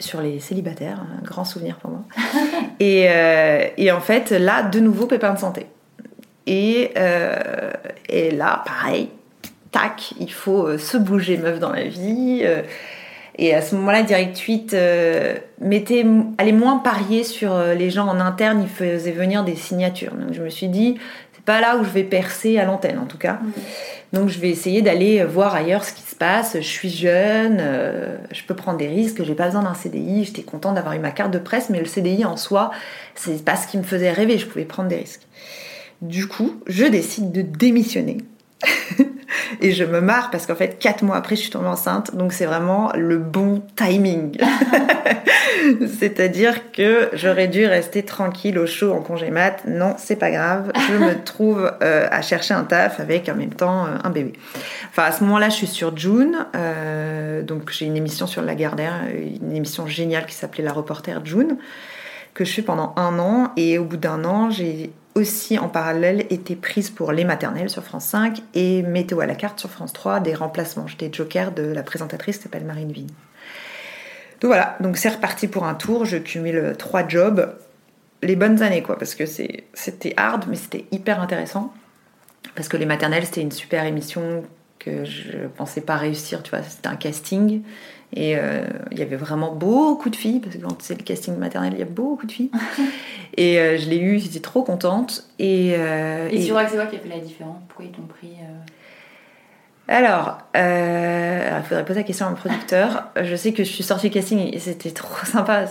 [0.00, 2.02] sur les célibataires, un grand souvenir pour moi.
[2.80, 5.66] et, euh, et en fait, là, de nouveau, pépin de santé.
[6.46, 7.70] Et, euh,
[8.32, 9.08] là, pareil,
[9.72, 12.44] tac, il faut euh, se bouger meuf dans la vie.
[13.38, 15.34] et à ce moment-là, Direct 8 euh,
[16.38, 20.14] allait moins parier sur les gens en interne, il faisait venir des signatures.
[20.14, 20.98] Donc je me suis dit,
[21.32, 23.38] c'est pas là où je vais percer à l'antenne en tout cas.
[24.14, 26.54] Donc je vais essayer d'aller voir ailleurs ce qui se passe.
[26.54, 30.24] Je suis jeune, euh, je peux prendre des risques, j'ai pas besoin d'un CDI.
[30.24, 32.70] J'étais contente d'avoir eu ma carte de presse, mais le CDI en soi,
[33.16, 34.38] c'est pas ce qui me faisait rêver.
[34.38, 35.26] Je pouvais prendre des risques.
[36.00, 38.18] Du coup, je décide de démissionner.
[39.60, 42.14] Et je me marre parce qu'en fait, quatre mois après, je suis tombée enceinte.
[42.14, 44.38] Donc c'est vraiment le bon timing.
[45.98, 49.62] C'est-à-dire que j'aurais dû rester tranquille au chaud en congé mat.
[49.66, 50.72] Non, c'est pas grave.
[50.88, 54.32] Je me trouve euh, à chercher un taf avec en même temps euh, un bébé.
[54.90, 56.46] Enfin, à ce moment-là, je suis sur June.
[56.54, 58.94] Euh, donc j'ai une émission sur Lagardère,
[59.42, 61.56] une émission géniale qui s'appelait La reporter June,
[62.34, 63.52] que je fais pendant un an.
[63.56, 67.84] Et au bout d'un an, j'ai aussi en parallèle été prise pour Les Maternelles sur
[67.84, 70.86] France 5 et Météo à la carte sur France 3, des remplacements.
[70.86, 73.06] J'étais joker de la présentatrice qui s'appelle Marine Vigne.
[74.40, 77.54] Donc voilà, donc c'est reparti pour un tour, je cumule trois jobs,
[78.22, 81.72] les bonnes années quoi, parce que c'était hard mais c'était hyper intéressant.
[82.54, 84.42] Parce que Les Maternelles c'était une super émission
[84.78, 87.62] que je pensais pas réussir, tu vois, c'était un casting.
[88.16, 91.36] Et euh, il y avait vraiment beaucoup de filles, parce que quand c'est le casting
[91.36, 92.50] maternel, il y a beaucoup de filles.
[93.36, 95.24] et euh, je l'ai eu, j'étais trop contente.
[95.40, 97.56] Et, euh, Et et- tu crois que c'est quoi qui a fait la différence?
[97.68, 98.54] Pourquoi ils t'ont pris euh,
[99.86, 103.10] alors, il faudrait poser la question à mon producteur.
[103.22, 105.64] Je sais que je suis sortie du casting et c'était trop sympa.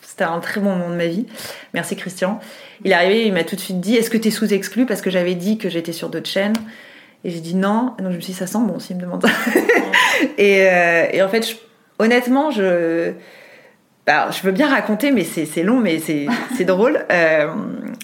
[0.00, 1.26] C'était un très bon moment de ma vie.
[1.74, 2.40] Merci Christian.
[2.84, 4.86] Il est arrivé, il m'a tout de suite dit Est-ce que tu es sous-exclu?
[4.86, 6.56] Parce que j'avais dit que j'étais sur d'autres chaînes.
[7.24, 7.92] Et j'ai dit non.
[7.98, 9.32] Donc je me suis dit Ça sent bon s'il me demande ça.
[10.38, 11.56] et, euh, et en fait, je-
[11.98, 13.12] honnêtement, je.
[14.06, 17.04] bah, je veux bien raconter, mais c'est c'est long, mais c'est c'est drôle.
[17.10, 17.48] Euh,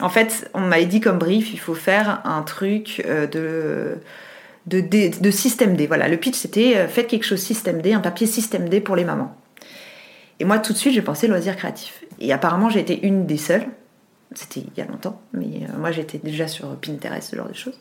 [0.00, 3.98] en fait, on m'avait dit comme brief il faut faire un truc euh, de
[4.66, 5.86] de, système D.
[5.86, 8.96] Voilà, le pitch c'était euh, faites quelque chose système D, un papier système D pour
[8.96, 9.34] les mamans.
[10.40, 12.02] Et moi tout de suite j'ai pensé loisir créatif.
[12.20, 13.66] Et apparemment j'ai été une des seules.
[14.34, 17.54] C'était il y a longtemps, mais euh, moi j'étais déjà sur Pinterest, ce genre de
[17.54, 17.78] choses.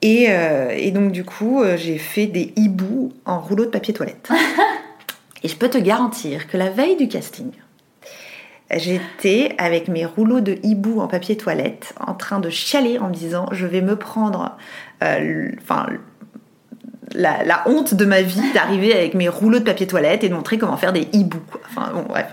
[0.00, 4.28] Et, euh, et donc du coup j'ai fait des hiboux en rouleau de papier toilette.
[5.44, 7.52] et je peux te garantir que la veille du casting,
[8.74, 13.14] J'étais avec mes rouleaux de hibou en papier toilette en train de chialer en me
[13.14, 14.56] disant je vais me prendre
[15.02, 15.86] euh, enfin,
[17.12, 20.34] la, la honte de ma vie d'arriver avec mes rouleaux de papier toilette et de
[20.34, 21.42] montrer comment faire des hiboux.
[21.50, 21.60] quoi.
[21.68, 22.26] Enfin bon bref.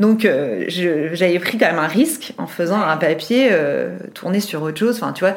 [0.00, 4.62] Donc euh, j'avais pris quand même un risque en faisant un papier euh, tourné sur
[4.62, 4.96] autre chose.
[4.96, 5.34] Enfin tu vois,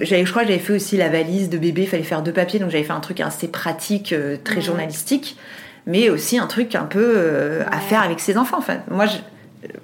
[0.00, 2.32] j'avais- je crois que j'avais fait aussi la valise de bébé, il fallait faire deux
[2.32, 5.38] papiers, donc j'avais fait un truc assez pratique, euh, très journalistique,
[5.90, 8.56] mais aussi un truc un peu euh, à faire avec ses enfants.
[8.58, 9.04] Enfin moi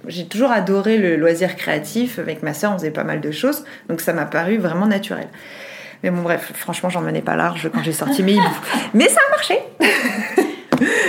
[0.09, 2.19] j'ai toujours adoré le loisir créatif.
[2.19, 5.29] Avec ma sœur, on faisait pas mal de choses, donc ça m'a paru vraiment naturel.
[6.03, 8.37] Mais bon, bref, franchement, j'en menais pas large quand j'ai sorti mes.
[8.95, 9.59] Mais ça a marché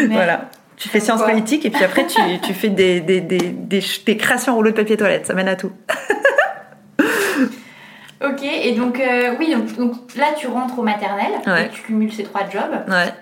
[0.10, 0.50] Voilà.
[0.78, 4.18] Tu fais sciences politiques et puis après, tu, tu fais des, des, des, des, des
[4.18, 5.26] créations rouleau de papier toilette.
[5.28, 5.72] Ça mène à tout.
[8.26, 11.66] Ok, et donc, euh, oui, donc, donc là tu rentres au maternel, Ouais.
[11.66, 13.14] et tu cumules ces trois jobs, Ouais.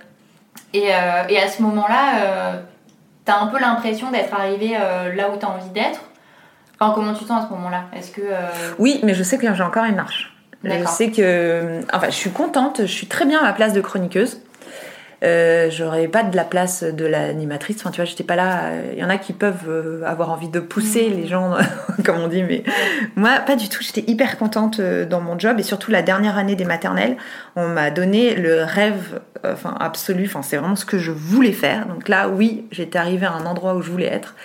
[0.76, 2.54] Et, euh, et à ce moment-là, euh,
[3.24, 6.02] t'as un peu l'impression d'être arrivé euh, là où t'as envie d'être.
[6.80, 7.86] Enfin, comment tu te sens à ce moment-là?
[7.96, 8.22] Est-ce que.
[8.78, 10.36] Oui, mais je sais que j'ai encore une marche.
[10.64, 11.82] Je sais que.
[11.94, 14.42] Enfin, je suis contente, je suis très bien à ma place de chroniqueuse.
[15.24, 17.78] Euh, J'aurais pas de la place de l'animatrice.
[17.80, 18.72] Enfin, tu vois, j'étais pas là.
[18.94, 21.56] Il y en a qui peuvent euh, avoir envie de pousser les gens,
[22.06, 22.64] comme on dit, mais
[23.16, 23.82] moi, pas du tout.
[23.82, 27.18] J'étais hyper contente euh, dans mon job et surtout la dernière année des maternelles,
[27.56, 30.26] on m'a donné le rêve, euh, enfin absolu.
[30.26, 31.86] Enfin, c'est vraiment ce que je voulais faire.
[31.88, 34.36] Donc là, oui, j'étais arrivée à un endroit où je voulais être.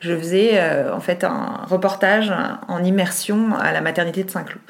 [0.00, 2.32] Je faisais euh, en fait un reportage
[2.68, 4.62] en immersion à la maternité de Saint-Cloud.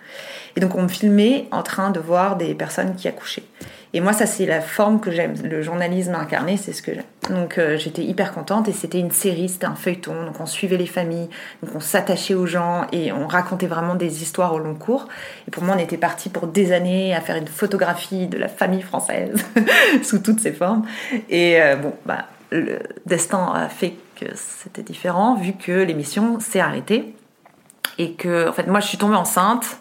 [0.57, 3.45] Et donc on me filmait en train de voir des personnes qui accouchaient.
[3.95, 5.35] Et moi, ça, c'est la forme que j'aime.
[5.43, 7.05] Le journalisme incarné, c'est ce que j'aime.
[7.31, 10.27] Donc, euh, j'étais hyper contente et c'était une série, c'était un feuilleton.
[10.27, 11.29] Donc, on suivait les familles,
[11.63, 15.09] donc on s'attachait aux gens et on racontait vraiment des histoires au long cours.
[15.47, 18.49] Et pour moi, on était parti pour des années à faire une photographie de la
[18.49, 19.43] famille française
[20.03, 20.85] sous toutes ses formes.
[21.31, 26.61] Et euh, bon, bah, le destin a fait que c'était différent vu que l'émission s'est
[26.61, 27.15] arrêtée
[27.99, 29.79] et que, en fait, moi, je suis tombée enceinte.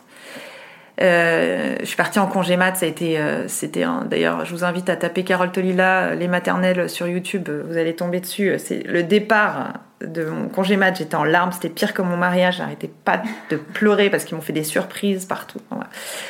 [1.00, 4.06] Euh, je suis partie en congé mat, ça a été, euh, c'était un.
[4.06, 7.96] D'ailleurs, je vous invite à taper Carole Tolila, euh, les maternelles sur YouTube, vous allez
[7.96, 8.54] tomber dessus.
[8.58, 12.58] C'est le départ de mon congé mat, j'étais en larmes, c'était pire que mon mariage,
[12.58, 15.60] j'arrêtais pas de pleurer parce qu'ils m'ont fait des surprises partout.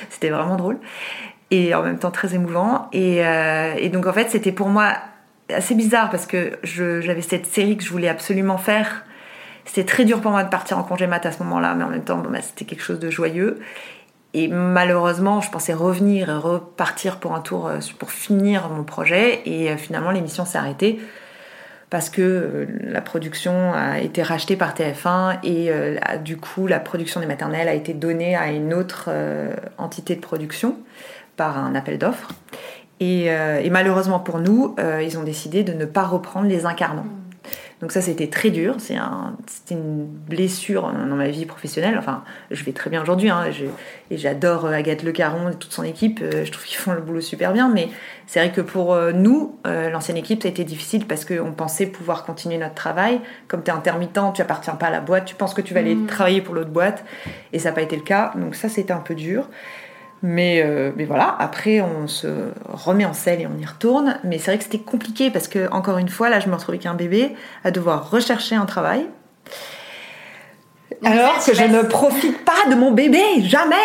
[0.09, 0.77] C'était vraiment drôle
[1.49, 2.89] et en même temps très émouvant.
[2.91, 3.21] Et,
[3.91, 4.93] donc en fait, c'était pour moi
[5.53, 9.03] assez bizarre parce que j'avais cette série que je voulais absolument faire.
[9.65, 11.89] C'était très dur pour moi de partir en congé mat à ce moment-là, mais en
[11.89, 13.59] même temps, bah, c'était quelque chose de joyeux.
[14.33, 19.41] Et malheureusement, je pensais revenir et repartir pour un tour euh, pour finir mon projet.
[19.45, 20.99] Et euh, finalement, l'émission s'est arrêtée
[21.89, 25.71] parce que euh, la production a été rachetée par TF1 et
[26.23, 29.09] du coup, la production des maternelles a été donnée à une autre
[29.77, 30.77] entité de production
[31.37, 32.31] par un appel d'offres.
[32.99, 33.29] Et,
[33.69, 37.05] malheureusement pour nous, ils ont décidé de ne pas reprendre les incarnants.
[37.81, 38.75] Donc ça, c'était très dur.
[38.79, 39.35] C'était un,
[39.69, 41.95] une blessure dans ma vie professionnelle.
[41.99, 43.29] Enfin, je vais très bien aujourd'hui.
[43.29, 43.45] Hein,
[44.09, 46.19] et j'adore euh, Agathe Le Caron et toute son équipe.
[46.23, 47.69] Euh, je trouve qu'ils font le boulot super bien.
[47.71, 47.89] Mais
[48.25, 51.85] c'est vrai que pour euh, nous, l'ancienne équipe, ça a été difficile parce qu'on pensait
[51.85, 53.21] pouvoir continuer notre travail.
[53.47, 55.25] Comme tu es intermittent, tu appartiens pas à la boîte.
[55.25, 56.07] Tu penses que tu vas aller mmh.
[56.07, 57.05] travailler pour l'autre boîte.
[57.53, 58.33] Et ça n'a pas été le cas.
[58.35, 59.49] Donc ça, c'était un peu dur.
[60.23, 62.27] Mais, euh, mais voilà, après on se
[62.67, 64.17] remet en selle et on y retourne.
[64.23, 66.77] Mais c'est vrai que c'était compliqué parce que, encore une fois, là je me retrouvais
[66.77, 69.05] avec un bébé à devoir rechercher un travail.
[71.03, 73.75] alors que je ne profite pas de mon bébé, jamais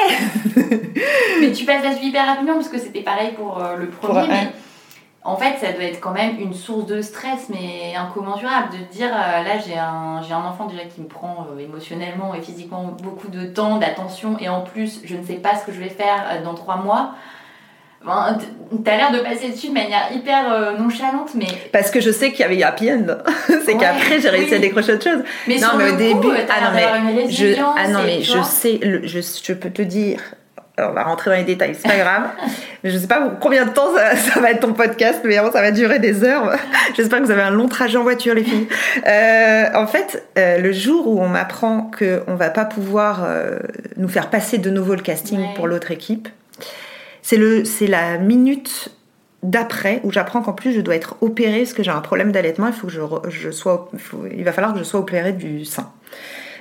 [1.41, 4.29] Mais tu passes là hyper rapidement parce que c'était pareil pour euh, le premier.
[4.29, 4.53] mais
[5.25, 8.93] en fait, ça doit être quand même une source de stress, mais incommensurable, de te
[8.93, 12.43] dire euh, là, j'ai un, j'ai un enfant déjà qui me prend euh, émotionnellement et
[12.43, 15.79] physiquement beaucoup de temps, d'attention, et en plus, je ne sais pas ce que je
[15.79, 17.13] vais faire euh, dans trois mois.
[18.05, 21.47] T'as l'air de passer dessus de manière hyper nonchalante, mais.
[21.73, 23.07] Parce que je sais qu'il y avait happy end.
[23.65, 25.23] c'est qu'après, j'ai réussi à décrocher autre chose.
[25.47, 26.31] Mais non, mais au début.
[26.49, 30.19] ah non, mais, je, ah non, mais je sais, je, je peux te dire,
[30.79, 32.31] on va rentrer dans les détails, c'est pas grave.
[32.83, 35.71] mais je sais pas combien de temps ça, va être ton podcast, mais ça va
[35.71, 36.57] durer des heures.
[36.97, 38.69] J'espère que vous avez un long trajet en voiture, les filles.
[39.07, 43.59] Euh, en fait, euh, le jour où on m'apprend qu'on va pas pouvoir euh,
[43.97, 46.29] nous faire passer de nouveau le casting pour l'autre équipe,
[47.21, 48.89] c'est le, c'est la minute
[49.43, 52.69] d'après où j'apprends qu'en plus je dois être opérée parce que j'ai un problème d'allaitement.
[52.69, 53.91] Il faut que je, je sois,
[54.35, 55.91] il va falloir que je sois opérée du sein.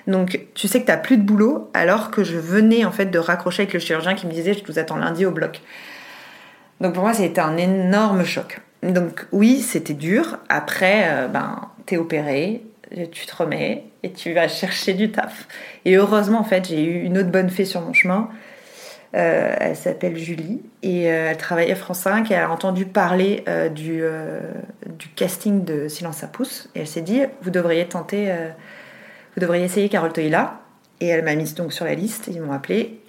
[0.07, 3.05] Donc tu sais que tu n'as plus de boulot alors que je venais en fait
[3.05, 5.61] de raccrocher avec le chirurgien qui me disait je vous attends lundi au bloc.
[6.79, 8.59] Donc pour moi été un énorme choc.
[8.83, 10.39] Donc oui c'était dur.
[10.49, 12.63] Après euh, ben t'es opéré,
[13.11, 15.47] tu te remets et tu vas chercher du taf.
[15.85, 18.29] Et heureusement en fait j'ai eu une autre bonne fée sur mon chemin.
[19.13, 22.85] Euh, elle s'appelle Julie et euh, elle travaille à France 5 et elle a entendu
[22.85, 23.43] parler
[23.75, 24.03] du,
[24.85, 28.33] du, casting de Silence à pouce et elle s'est dit vous devriez tenter
[29.35, 30.61] vous devriez essayer Carole Toïla.
[30.99, 33.01] Et elle m'a mise donc sur la liste, ils m'ont appelé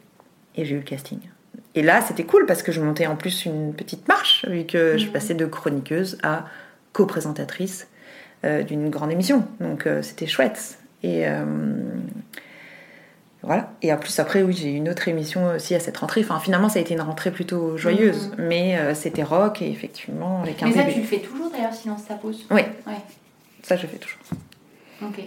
[0.56, 1.18] et j'ai eu le casting.
[1.74, 4.98] Et là, c'était cool parce que je montais en plus une petite marche, vu que
[4.98, 5.12] je mmh.
[5.12, 6.46] passais de chroniqueuse à
[6.92, 7.88] co-présentatrice
[8.44, 9.46] euh, d'une grande émission.
[9.60, 10.78] Donc euh, c'était chouette.
[11.02, 11.44] Et euh,
[13.42, 13.72] voilà.
[13.82, 16.22] Et en plus, après, oui, j'ai eu une autre émission aussi à cette rentrée.
[16.22, 18.28] Enfin, finalement, ça a été une rentrée plutôt joyeuse.
[18.28, 18.42] Mmh.
[18.42, 22.02] Mais c'était rock et effectivement, avec un Mais ça, tu le fais toujours d'ailleurs, Silence
[22.06, 22.62] ça pose Oui.
[22.86, 22.98] Ouais.
[23.62, 24.20] Ça, je fais toujours.
[25.02, 25.20] Ok.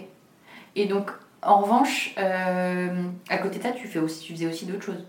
[0.76, 1.10] Et donc,
[1.42, 2.88] en revanche, euh,
[3.28, 5.04] à côté de ça, tu, fais aussi, tu faisais aussi d'autres choses.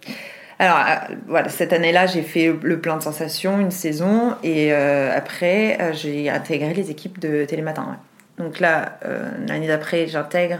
[0.59, 5.15] Alors euh, voilà, cette année-là, j'ai fait le plein de sensations, une saison, et euh,
[5.15, 7.97] après, j'ai intégré les équipes de Télématin.
[8.37, 8.99] Donc là,
[9.47, 10.59] l'année d'après, j'intègre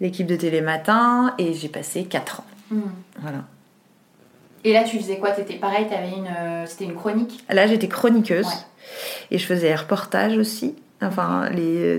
[0.00, 2.44] l'équipe de Télématin et j'ai passé 4 ans.
[2.70, 2.80] Hmm.
[3.20, 3.38] Voilà.
[4.64, 5.32] Et là, tu faisais quoi?
[5.32, 7.44] T'étais pareil, avais une, c'était une chronique?
[7.48, 8.66] Là, j'étais chroniqueuse
[9.32, 10.76] et je faisais des reportages aussi.
[11.02, 11.98] Enfin, les,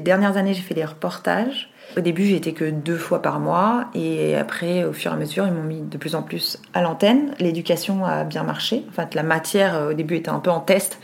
[0.00, 1.70] dernières années, j'ai fait des reportages.
[1.96, 5.46] Au début, j'étais que deux fois par mois, et après, au fur et à mesure,
[5.46, 7.32] ils m'ont mis de plus en plus à l'antenne.
[7.38, 8.84] L'éducation a bien marché.
[8.90, 10.98] En fait, la matière, euh, au début, était un peu en test,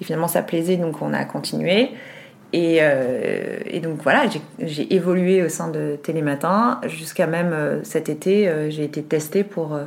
[0.00, 1.90] et finalement, ça plaisait, donc on a continué.
[2.52, 4.24] Et, euh, donc voilà,
[4.58, 9.78] j'ai évolué au sein de Télématin, jusqu'à même euh, cet été, j'ai été testée pour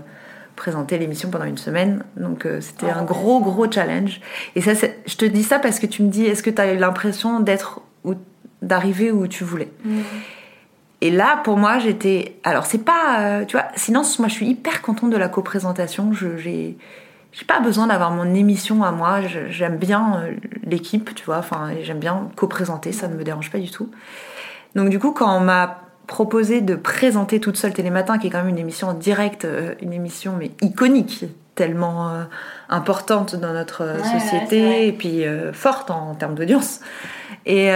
[0.56, 2.04] présenter l'émission pendant une semaine.
[2.18, 4.22] Donc euh, c'était un gros, gros challenge.
[4.56, 6.74] Et ça, je te dis ça parce que tu me dis, est-ce que tu as
[6.74, 8.16] eu l'impression d'être ou
[8.62, 9.72] d'arriver où tu voulais?
[9.84, 10.00] Mm.
[11.02, 12.38] Et là, pour moi, j'étais.
[12.46, 13.20] Alors, c'est pas.
[13.20, 16.13] Euh, tu vois, sinon, moi, je suis hyper contente de la coprésentation.
[16.13, 16.78] Je, j'ai.
[17.34, 19.22] J'ai pas besoin d'avoir mon émission à moi.
[19.50, 21.39] j'aime bien euh, l'équipe, tu vois.
[21.39, 23.89] Enfin, j'aime bien co-présenter, ça ne me dérange pas du tout.
[24.76, 28.39] Donc, du coup, quand on m'a proposé de présenter toute seule Télématin, qui est quand
[28.39, 32.24] même une émission en direct, euh, une émission mais iconique, tellement euh,
[32.70, 36.80] importante dans notre euh, société et puis forte en, termes d'audience
[37.46, 37.72] et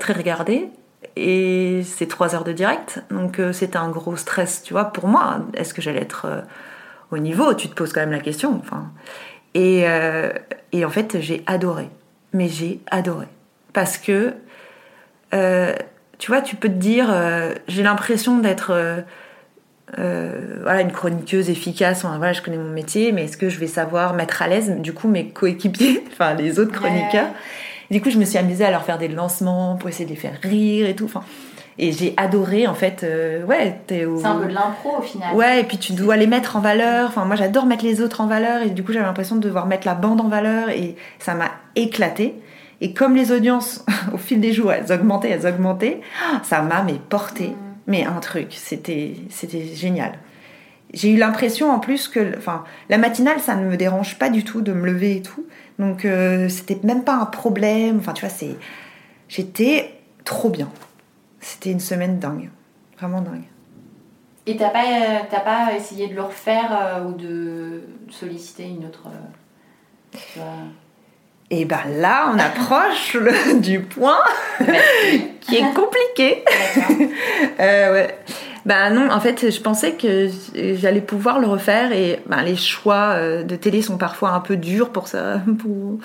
[0.00, 0.68] très regardée.
[1.14, 5.40] Et c'est trois heures de direct, donc c'était un gros stress, tu vois, pour moi.
[5.52, 6.26] Est-ce que j'allais être
[7.10, 7.52] au niveau?
[7.52, 8.58] Tu te poses quand même la question.
[8.58, 8.90] Enfin,
[9.52, 9.84] et,
[10.72, 11.90] et en fait, j'ai adoré.
[12.32, 13.26] Mais j'ai adoré
[13.74, 14.32] parce que
[16.22, 19.00] tu vois, tu peux te dire, euh, j'ai l'impression d'être euh,
[19.98, 23.66] euh, voilà, une chroniqueuse efficace, voilà, je connais mon métier, mais est-ce que je vais
[23.66, 27.26] savoir mettre à l'aise du coup mes coéquipiers, enfin les autres chroniqueurs?
[27.90, 30.16] du coup, je me suis amusée à leur faire des lancements pour essayer de les
[30.16, 31.06] faire rire et tout.
[31.06, 31.22] Enfin,
[31.76, 33.02] et j'ai adoré en fait.
[33.02, 35.34] euh, ouais, t'es au- C'est un peu de l'impro au final.
[35.34, 37.08] Ouais, et puis tu dois les mettre en valeur.
[37.08, 39.66] Enfin, moi, j'adore mettre les autres en valeur, et du coup, j'avais l'impression de devoir
[39.66, 42.36] mettre la bande en valeur, et ça m'a éclaté.
[42.82, 46.00] Et comme les audiences, au fil des jours, elles augmentaient, elles augmentaient,
[46.42, 47.52] ça m'a mais porté,
[47.86, 48.48] mais un truc.
[48.50, 49.14] C'était,
[49.74, 50.18] génial.
[50.92, 54.44] J'ai eu l'impression en plus que, enfin, la matinale, ça ne me dérange pas du
[54.44, 55.46] tout de me lever et tout.
[55.78, 57.98] Donc, euh, c'était même pas un problème.
[57.98, 58.56] Enfin, tu vois, c'est,
[59.28, 60.68] j'étais trop bien.
[61.40, 62.50] C'était une semaine dingue,
[62.98, 63.44] vraiment dingue.
[64.46, 69.04] Et t'as pas, euh, pas essayé de le refaire euh, ou de solliciter une autre.
[69.06, 70.46] euh, tu vois,
[71.54, 74.18] Et ben là, on approche le- du point
[75.42, 76.42] qui est compliqué.
[77.60, 78.18] Euh, ouais.
[78.64, 83.14] Ben non, en fait, je pensais que j'allais pouvoir le refaire et ben, les choix
[83.14, 85.98] euh, de télé sont parfois un peu durs pour ça, pour,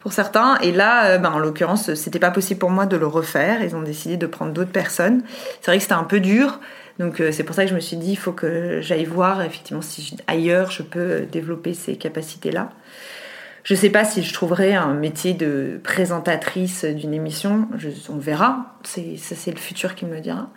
[0.00, 0.58] pour certains.
[0.58, 3.62] Et là, euh, ben, en l'occurrence, c'était pas possible pour moi de le refaire.
[3.62, 5.22] Ils ont décidé de prendre d'autres personnes.
[5.60, 6.60] C'est vrai que c'était un peu dur.
[6.98, 9.82] Donc c'est pour ça que je me suis dit, il faut que j'aille voir effectivement
[9.82, 12.68] si ailleurs je peux développer ces capacités-là.
[13.64, 18.74] Je sais pas si je trouverai un métier de présentatrice d'une émission, je- on verra,
[18.82, 20.48] c'est, ça c'est le futur qui me le dira.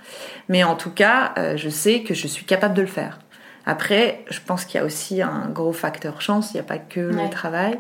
[0.50, 3.20] Mais en tout cas, euh, je sais que je suis capable de le faire.
[3.68, 6.78] Après, je pense qu'il y a aussi un gros facteur chance, il n'y a pas
[6.78, 7.24] que Ouais.
[7.24, 7.80] le travail,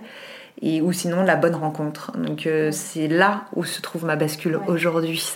[0.62, 2.12] et, ou sinon la bonne rencontre.
[2.18, 5.24] Donc euh, c'est là où se trouve ma bascule aujourd'hui.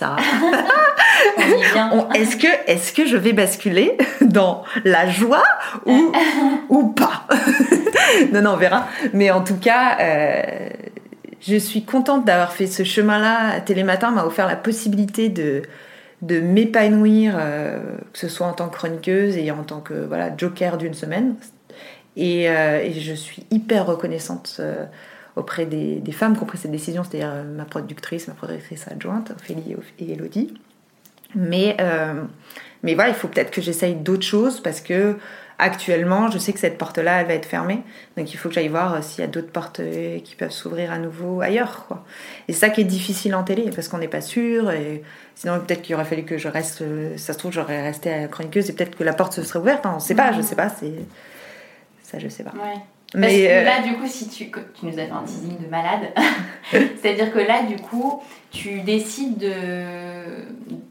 [1.92, 5.44] On- Est-ce que, est-ce que je vais basculer dans la joie
[5.86, 6.12] ou,
[6.68, 7.26] ou pas?
[8.32, 8.88] Non, non, on verra.
[9.12, 10.68] Mais en tout cas, euh,
[11.40, 13.60] je suis contente d'avoir fait ce chemin-là.
[13.60, 15.62] Télématin m'a offert la possibilité de,
[16.22, 17.78] de m'épanouir, euh,
[18.12, 21.34] que ce soit en tant que chroniqueuse et en tant que voilà, joker d'une semaine.
[22.16, 24.84] Et, euh, et je suis hyper reconnaissante euh,
[25.36, 28.86] auprès des, des femmes qui ont pris cette décision, c'est-à-dire euh, ma productrice, ma productrice
[28.88, 30.54] adjointe, Ophélie et Elodie.
[31.34, 32.22] Mais, euh,
[32.82, 35.16] mais voilà, il faut peut-être que j'essaye d'autres choses parce que
[35.58, 37.82] actuellement, je sais que cette porte-là, elle va être fermée.
[38.16, 39.80] Donc il faut que j'aille voir euh, s'il y a d'autres portes
[40.24, 41.84] qui peuvent s'ouvrir à nouveau ailleurs.
[41.86, 42.04] Quoi.
[42.48, 44.72] Et c'est ça qui est difficile en télé parce qu'on n'est pas sûr.
[44.72, 45.04] Et
[45.36, 46.82] sinon, peut-être qu'il aurait fallu que je reste.
[47.16, 49.86] Ça se trouve, j'aurais resté à chroniqueuse et peut-être que la porte se serait ouverte.
[49.86, 50.70] hein, on ne sait pas, je sais pas.
[50.70, 52.52] Ça, je sais pas.
[52.52, 52.80] Ouais.
[53.14, 54.50] Mais, Parce que euh, là, du coup, si tu,
[54.84, 56.12] nous as fait un teasing de malade,
[56.70, 60.44] c'est-à-dire que là, du coup, tu décides de,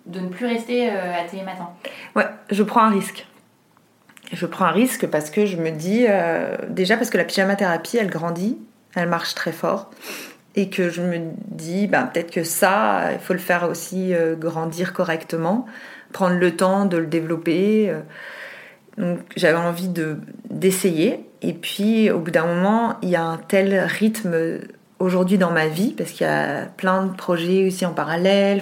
[0.06, 1.70] de ne plus rester euh, à Télématin.
[2.16, 3.26] Ouais, je prends un risque.
[4.34, 7.56] Je prends un risque parce que je me dis, euh, déjà parce que la pyjama
[7.56, 8.58] thérapie, elle grandit,
[8.96, 9.90] elle marche très fort.
[10.56, 14.36] Et que je me dis, ben, peut-être que ça, il faut le faire aussi euh,
[14.36, 15.66] grandir correctement,
[16.12, 17.90] prendre le temps de le développer.
[17.90, 18.02] euh.
[18.98, 20.18] Donc j'avais envie de
[20.50, 21.29] d'essayer.
[21.42, 24.60] Et puis au bout d'un moment, il y a un tel rythme
[25.00, 28.62] aujourd'hui dans ma vie, parce qu'il y a plein de projets aussi en parallèle.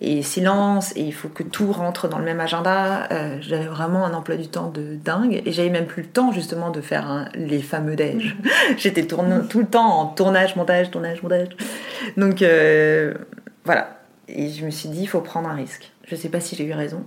[0.00, 3.08] Et silence, et il faut que tout rentre dans le même agenda.
[3.10, 6.30] Euh, j'avais vraiment un emploi du temps de dingue, et j'avais même plus le temps
[6.30, 8.36] justement de faire les fameux déj.
[8.76, 11.48] J'étais tout le temps en tournage, montage, tournage, montage.
[12.16, 13.12] Donc euh,
[13.64, 13.98] voilà.
[14.28, 15.90] Et je me suis dit, il faut prendre un risque.
[16.06, 17.04] Je sais pas si j'ai eu raison.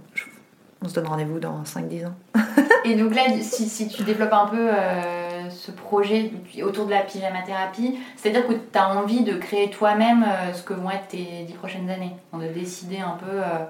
[0.84, 2.15] On se donne rendez-vous dans 5-10 ans.
[2.86, 6.32] Et donc là, si, si tu développes un peu euh, ce projet
[6.63, 10.63] autour de la pyjama thérapie, c'est-à-dire que tu as envie de créer toi-même euh, ce
[10.63, 13.65] que vont être tes dix prochaines années, de décider un peu euh,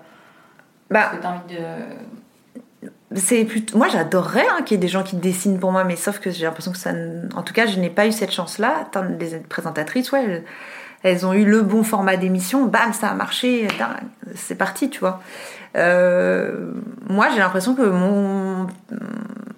[0.90, 1.56] Bah, ce que tu as envie
[2.82, 3.18] de...
[3.18, 3.78] c'est plutôt...
[3.78, 6.32] Moi, j'adorerais hein, qu'il y ait des gens qui dessinent pour moi, mais sauf que
[6.32, 6.92] j'ai l'impression que ça.
[7.36, 8.90] En tout cas, je n'ai pas eu cette chance-là.
[9.20, 10.46] Les présentatrices, ouais,
[11.04, 13.68] elles ont eu le bon format d'émission, bam, ça a marché,
[14.36, 15.22] c'est parti, tu vois.
[15.76, 16.72] Euh,
[17.10, 18.68] moi, j'ai l'impression que mon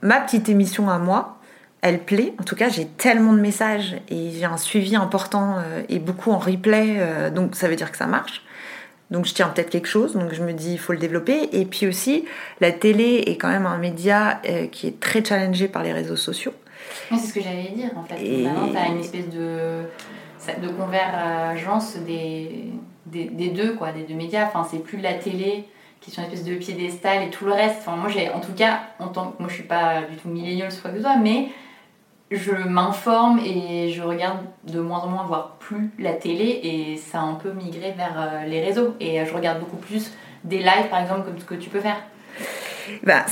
[0.02, 1.38] ma petite émission à moi,
[1.82, 2.34] elle plaît.
[2.40, 6.32] En tout cas, j'ai tellement de messages et j'ai un suivi important euh, et beaucoup
[6.32, 8.44] en replay, euh, donc ça veut dire que ça marche.
[9.12, 11.50] Donc je tiens peut-être quelque chose, donc je me dis il faut le développer.
[11.52, 12.26] Et puis aussi,
[12.62, 14.42] la télé est quand même un média
[14.72, 16.54] qui est très challengé par les réseaux sociaux.
[17.12, 18.16] Oui, c'est ce que j'allais dire en fait.
[18.24, 19.84] Et- Maintenant, tu as une espèce de,
[20.62, 22.72] de convergence des,
[23.06, 24.48] des, deux, quoi, des deux médias.
[24.48, 25.66] Enfin, c'est plus la télé
[26.02, 27.78] qui est une espèce de piédestal et tout le reste.
[27.80, 30.28] Enfin, moi, j'ai, en tout cas, en tant que, moi, je suis pas du tout
[30.28, 31.48] millénial quoi que soit, mais
[32.32, 37.20] je m'informe et je regarde de moins en moins, voire plus la télé, et ça
[37.20, 38.96] a un peu migré vers euh, les réseaux.
[39.00, 40.12] Et euh, je regarde beaucoup plus
[40.44, 42.02] des lives, par exemple, comme ce que tu peux faire.
[43.04, 43.26] Bah,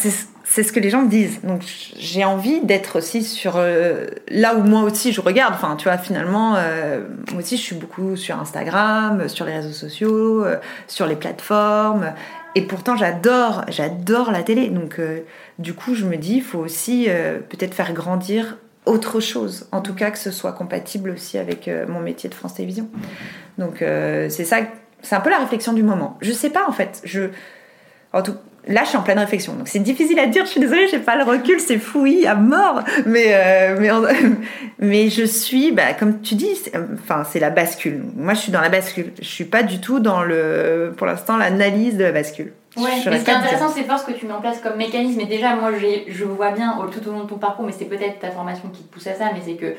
[0.43, 1.41] c'est ce que les gens me disent.
[1.43, 1.61] Donc
[1.97, 5.53] j'ai envie d'être aussi sur euh, là où moi aussi je regarde.
[5.53, 9.71] Enfin, tu vois, finalement, euh, moi aussi je suis beaucoup sur Instagram, sur les réseaux
[9.71, 12.13] sociaux, euh, sur les plateformes.
[12.55, 14.69] Et pourtant, j'adore, j'adore la télé.
[14.69, 15.21] Donc, euh,
[15.57, 19.67] du coup, je me dis, il faut aussi euh, peut-être faire grandir autre chose.
[19.71, 22.89] En tout cas, que ce soit compatible aussi avec euh, mon métier de France Télévisions.
[23.57, 24.57] Donc, euh, c'est ça,
[25.01, 26.17] c'est un peu la réflexion du moment.
[26.19, 27.01] Je sais pas, en fait.
[27.05, 27.29] Je,
[28.11, 28.35] en tout,
[28.67, 29.53] là, je suis en pleine réflexion.
[29.53, 30.45] Donc, c'est difficile à dire.
[30.45, 31.59] Je suis désolée, j'ai pas le recul.
[31.59, 32.81] C'est fouillis à mort.
[33.05, 33.89] Mais, euh, mais,
[34.79, 38.03] mais je suis, bah, comme tu dis, c'est- enfin, c'est la bascule.
[38.15, 39.11] Moi, je suis dans la bascule.
[39.21, 42.53] Je suis pas du tout dans le, pour l'instant, l'analyse de la bascule.
[42.77, 44.39] Ouais, Je mais saurais ce qui est intéressant, c'est voir ce que tu mets en
[44.39, 45.19] place comme mécanisme.
[45.19, 45.71] Et déjà, moi,
[46.07, 48.83] je vois bien tout au long de ton parcours, mais c'est peut-être ta formation qui
[48.83, 49.73] te pousse à ça, mais c'est que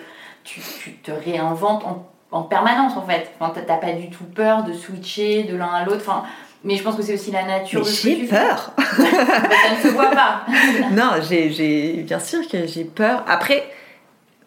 [0.45, 3.31] tu, tu te réinventes en, en permanence, en fait.
[3.41, 6.03] Enfin, t'as pas du tout peur de switcher de l'un à l'autre.
[6.07, 6.25] Enfin,
[6.65, 8.73] mais je pense que c'est aussi la nature Mais de ce que j'ai peur.
[8.79, 9.03] fais.
[9.03, 10.47] ça ne se voit pas.
[10.93, 13.25] non, j'ai, bien sûr que j'ai peur.
[13.27, 13.65] Après,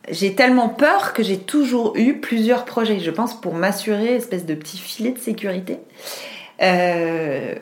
[0.10, 4.54] j'ai tellement peur que j'ai toujours eu plusieurs projets, je pense, pour m'assurer espèce de
[4.56, 5.78] petit filet de sécurité.
[6.62, 7.56] Euh,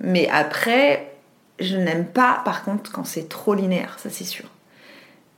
[0.00, 1.12] mais après,
[1.58, 4.44] je n'aime pas, par contre, quand c'est trop linéaire, ça c'est sûr.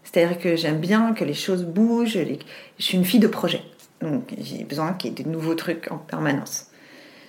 [0.02, 2.16] C'est-à-dire que j'aime bien que les choses bougent.
[2.16, 2.38] les-
[2.78, 3.60] Je suis une fille de projet,
[4.00, 6.67] donc j'ai besoin qu'il y ait de nouveaux trucs en permanence.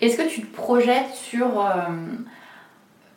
[0.02, 1.72] Est-ce que tu te projettes sur euh,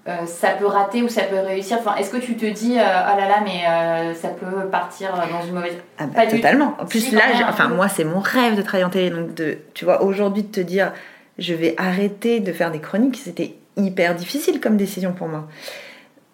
[0.09, 1.78] euh, ça peut rater ou ça peut réussir?
[1.78, 5.12] Enfin, Est-ce que tu te dis euh, oh là là, mais euh, ça peut partir
[5.12, 5.76] dans une mauvaise.
[5.99, 6.74] Ah bah, Pas du totalement.
[6.80, 9.11] En plus, Si, là, enfin, moi, c'est mon rêve de travailler en télé.
[9.11, 10.93] Donc, de, tu vois, aujourd'hui, de te dire,
[11.39, 15.47] je vais arrêter de faire des chroniques, c'était hyper difficile comme décision pour moi.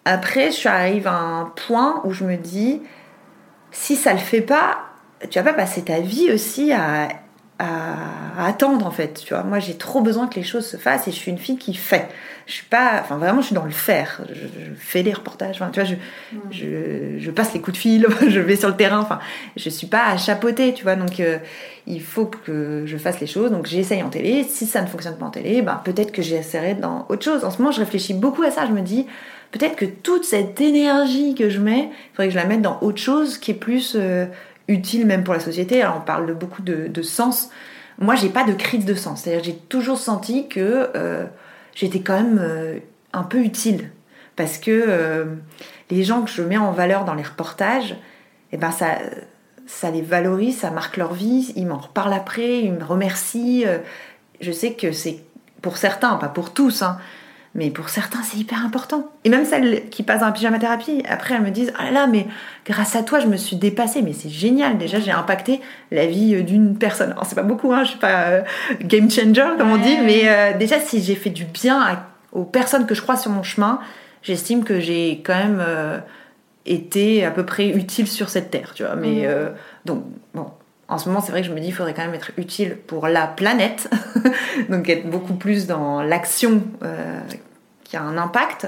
[0.03, 2.81] Après, je suis arrive à un point où je me dis,
[3.69, 4.79] si ça le fait pas,
[5.29, 7.07] tu vas pas passer ta vie aussi à,
[7.59, 9.21] à- attendre en fait.
[9.25, 11.37] Tu vois, moi j'ai trop besoin que les choses se fassent et je suis une
[11.37, 12.07] fille qui fait.
[12.47, 14.21] Je suis pas, enfin vraiment, je suis dans le faire.
[14.29, 15.57] Je, je fais les reportages.
[15.61, 15.95] Enfin, tu vois, je,
[16.49, 18.99] je, je passe les coups de fil, je vais sur le terrain.
[18.99, 19.19] Enfin,
[19.55, 20.95] je suis pas à chapeauter, tu vois.
[20.95, 21.37] Donc euh,
[21.85, 23.51] il faut que je fasse les choses.
[23.51, 24.43] Donc j'essaye en télé.
[24.45, 27.43] Si ça ne fonctionne pas en télé, ben, peut-être que j'essaierai dans autre chose.
[27.43, 28.65] En ce moment, je réfléchis beaucoup à ça.
[28.65, 29.05] Je me dis
[29.51, 32.79] peut-être que toute cette énergie que je mets, il faudrait que je la mette dans
[32.81, 34.25] autre chose qui est plus euh,
[34.69, 35.85] utile même pour la société.
[35.85, 37.49] On parle de beaucoup de, sens.
[37.97, 39.21] Moi, j'ai pas de crise de sens.
[39.21, 41.25] C'est-à-dire j'ai toujours senti que euh,
[41.75, 42.79] j'étais quand même euh,
[43.11, 43.91] un peu utile
[44.35, 45.25] parce que euh,
[45.89, 47.97] les gens que je mets en valeur dans les reportages,
[48.53, 48.99] eh ben ça,
[49.65, 51.51] ça les valorise, ça marque leur vie.
[51.55, 53.65] Ils m'en reparlent après, ils me remercient.
[54.39, 55.19] Je sais que c'est
[55.61, 56.97] pour certains, pas pour tous, hein,
[57.55, 59.09] mais pour certains, c'est hyper important.
[59.25, 61.91] Et même celles qui passent dans la pyjama thérapie, après, elles me disent Ah là
[61.91, 62.27] là, mais
[62.65, 64.01] grâce à toi, je me suis dépassée.
[64.03, 64.77] Mais c'est génial.
[64.77, 65.59] Déjà, j'ai impacté
[65.91, 67.11] la vie euh, d'une personne.
[67.11, 68.41] Alors, c'est pas beaucoup, hein, je suis pas euh,
[68.81, 72.43] game changer, comme on dit, mais euh, déjà, si j'ai fait du bien à- aux
[72.43, 73.79] personnes que je crois sur mon chemin,
[74.21, 75.97] j'estime que j'ai quand même euh,
[76.67, 78.95] été à peu près utile sur cette terre, tu vois.
[78.95, 79.27] Mais
[79.85, 80.03] donc,
[80.35, 80.51] bon.
[80.89, 82.75] En ce moment, c'est vrai que je me dis, il faudrait quand même être utile
[82.75, 83.89] pour la planète,
[84.69, 87.19] donc être beaucoup plus dans l'action euh,
[87.83, 88.67] qui a un impact.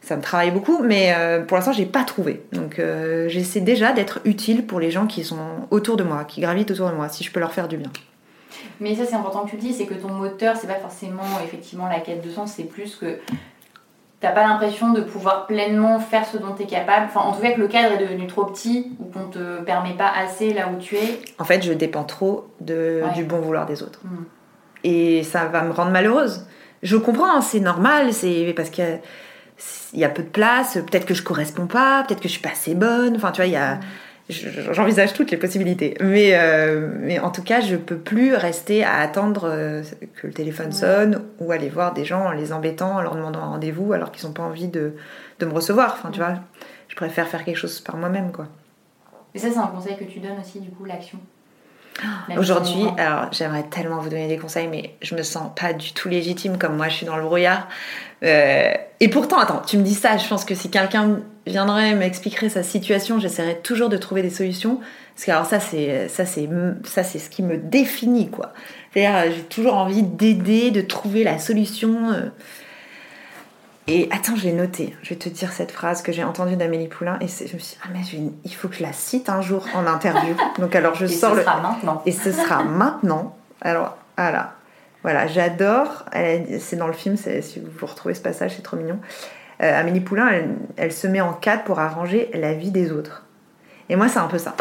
[0.00, 2.42] Ça me travaille beaucoup, mais euh, pour l'instant, j'ai pas trouvé.
[2.52, 6.40] Donc, euh, j'essaie déjà d'être utile pour les gens qui sont autour de moi, qui
[6.40, 7.90] gravitent autour de moi, si je peux leur faire du bien.
[8.78, 11.22] Mais ça, c'est important que tu le dis, c'est que ton moteur, c'est pas forcément
[11.44, 13.18] effectivement la quête de sens, c'est plus que
[14.20, 17.06] t'as pas l'impression de pouvoir pleinement faire ce dont tu es capable.
[17.06, 19.94] Enfin, en tout cas, que le cadre est devenu trop petit ou qu'on te permet
[19.94, 21.20] pas assez là où tu es.
[21.38, 23.12] En fait, je dépends trop de, Ouais.
[23.14, 24.00] du bon vouloir des autres.
[24.04, 24.24] Mm.
[24.84, 26.46] Et ça va me rendre malheureuse.
[26.82, 29.00] Je comprends, hein, c'est normal, c'est parce qu'il
[29.94, 32.42] y y a peu de place, peut-être que je corresponds pas, peut-être que je suis
[32.42, 33.16] pas assez bonne.
[33.16, 33.74] Enfin, tu vois, il y a.
[33.74, 33.86] je-
[34.30, 35.96] J'envisage toutes les possibilités.
[36.00, 39.82] Mais, euh, mais en tout cas, je peux plus rester à attendre euh,
[40.16, 43.40] que le téléphone sonne ou aller voir des gens en les embêtant, en leur demandant
[43.40, 44.94] un rendez-vous alors qu'ils n'ont pas envie de,
[45.38, 45.96] de me recevoir.
[45.98, 46.34] Enfin, tu vois,
[46.88, 48.46] je préfère faire quelque chose par moi-même, quoi.
[49.34, 51.18] Et ça, c'est un conseil que tu donnes aussi, du coup, l'action?
[52.36, 56.08] Aujourd'hui, alors j'aimerais tellement vous donner des conseils, mais je me sens pas du tout
[56.08, 57.68] légitime comme moi, je suis dans le brouillard.
[58.22, 61.20] Euh, et pourtant, attends, tu me dis ça, je pense que si quelqu'un
[61.50, 64.80] viendrait m'expliquerait sa situation, j'essaierais toujours de trouver des solutions.
[65.14, 66.48] Parce que alors ça, c'est ça, c'est
[66.84, 68.52] ça, c'est ce qui me définit, quoi.
[68.92, 72.10] C'est-à-dire, euh, j'ai toujours envie d'aider, de trouver la solution.
[72.12, 72.28] euh.
[73.86, 74.96] Et attends, je l'ai noté.
[75.02, 77.18] Je vais te dire cette phrase que j'ai entendue d'Amélie Poulain.
[77.20, 78.00] Et je me suis dit, ah, mais
[78.44, 80.34] il faut que je la cite un jour en interview.
[80.58, 81.42] Donc, alors, je Et ce le.
[81.42, 82.02] sera maintenant.
[82.06, 83.36] Et ce sera maintenant.
[83.60, 84.54] Alors, voilà.
[85.02, 86.04] Voilà, j'adore.
[86.60, 88.98] C'est dans le film, si vous retrouvez ce passage, c'est trop mignon.
[89.62, 90.30] Euh, Amélie Poulain,
[90.76, 93.26] elle, se met en cadre pour arranger la vie des autres.
[93.88, 94.54] Et moi, c'est un peu ça.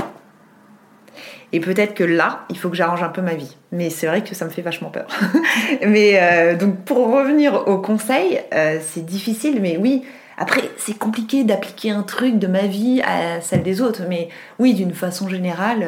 [1.52, 3.56] Et peut-être que là, il faut que j'arrange un peu ma vie.
[3.72, 5.08] Mais c'est vrai que ça me fait vachement peur.
[5.88, 10.04] mais euh, donc, pour revenir au conseil, euh, c'est difficile, mais oui.
[10.38, 14.04] Après, c'est compliqué d'appliquer un truc de ma vie à celle des autres.
[14.08, 15.86] Mais oui, d'une façon générale,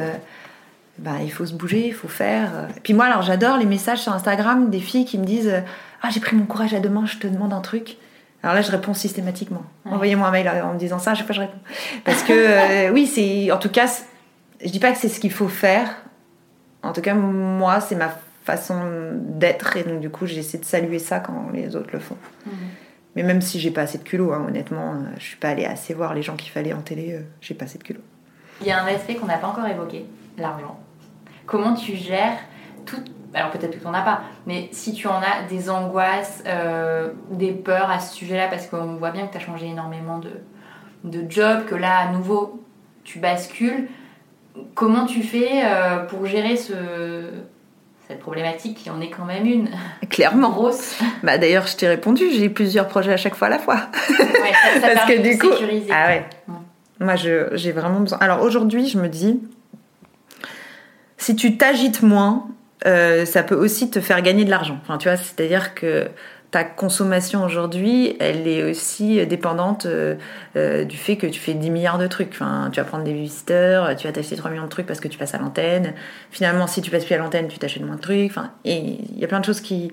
[0.99, 2.67] bah, il faut se bouger, il faut faire.
[2.83, 5.63] puis moi, alors j'adore les messages sur Instagram des filles qui me disent
[6.01, 7.97] Ah, j'ai pris mon courage à deux je te demande un truc.
[8.43, 9.63] Alors là, je réponds systématiquement.
[9.85, 9.91] Ouais.
[9.93, 11.59] Envoyez-moi un mail en me disant ça, à chaque fois je réponds.
[12.03, 13.51] Parce que, euh, oui, c'est.
[13.51, 13.87] En tout cas,
[14.63, 15.95] je dis pas que c'est ce qu'il faut faire.
[16.83, 18.09] En tout cas, moi, c'est ma
[18.43, 18.81] façon
[19.15, 22.17] d'être et donc du coup, j'essaie de saluer ça quand les autres le font.
[22.45, 22.53] Mhm.
[23.15, 25.65] Mais même si j'ai pas assez de culot, hein, honnêtement, euh, je suis pas allée
[25.65, 28.01] assez voir les gens qu'il fallait en télé, euh, j'ai pas assez de culot.
[28.61, 30.05] Il y a un aspect qu'on n'a pas encore évoqué,
[30.37, 30.79] l'argent.
[31.45, 32.37] Comment tu gères
[32.85, 33.03] tout.
[33.33, 37.11] Alors peut-être que tu n'en as pas, mais si tu en as des angoisses, euh,
[37.29, 40.31] des peurs à ce sujet-là, parce qu'on voit bien que tu as changé énormément de,
[41.05, 42.61] de job, que là, à nouveau,
[43.03, 43.87] tu bascules.
[44.75, 46.73] Comment tu fais euh, pour gérer ce,
[48.09, 49.69] cette problématique qui en est quand même une?
[50.09, 50.49] Clairement.
[50.49, 53.77] grosse Bah d'ailleurs, je t'ai répondu, j'ai plusieurs projets à chaque fois à la fois.
[54.09, 55.89] Ouais, ça, ça Parce que du coup, sécuriser.
[55.93, 56.25] ah ouais.
[56.99, 58.17] Moi, je- j'ai vraiment besoin.
[58.19, 59.39] Alors aujourd'hui, je me dis,
[61.17, 62.47] si tu t'agites moins,
[62.87, 64.79] euh, ça peut aussi te faire gagner de l'argent.
[64.81, 66.07] Enfin, tu vois, c'est-à-dire que
[66.49, 70.15] ta consommation aujourd'hui, elle est aussi dépendante euh,
[70.57, 72.31] euh, du fait que tu fais 10 milliards de trucs.
[72.33, 75.07] Enfin, tu vas prendre des visiteurs, tu vas t'acheter 3 millions de trucs parce que
[75.07, 75.93] tu passes à l'antenne.
[76.31, 78.31] Finalement, si tu passes plus à l'antenne, tu t'achètes moins de trucs.
[78.31, 79.91] Enfin, et il y a plein de choses qui,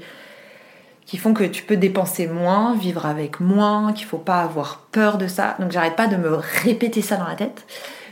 [1.07, 5.18] qui font que tu peux dépenser moins, vivre avec moins, qu'il faut pas avoir peur
[5.18, 5.57] de ça.
[5.61, 6.34] Donc j'arrête pas de me
[6.64, 7.66] répéter ça dans la tête.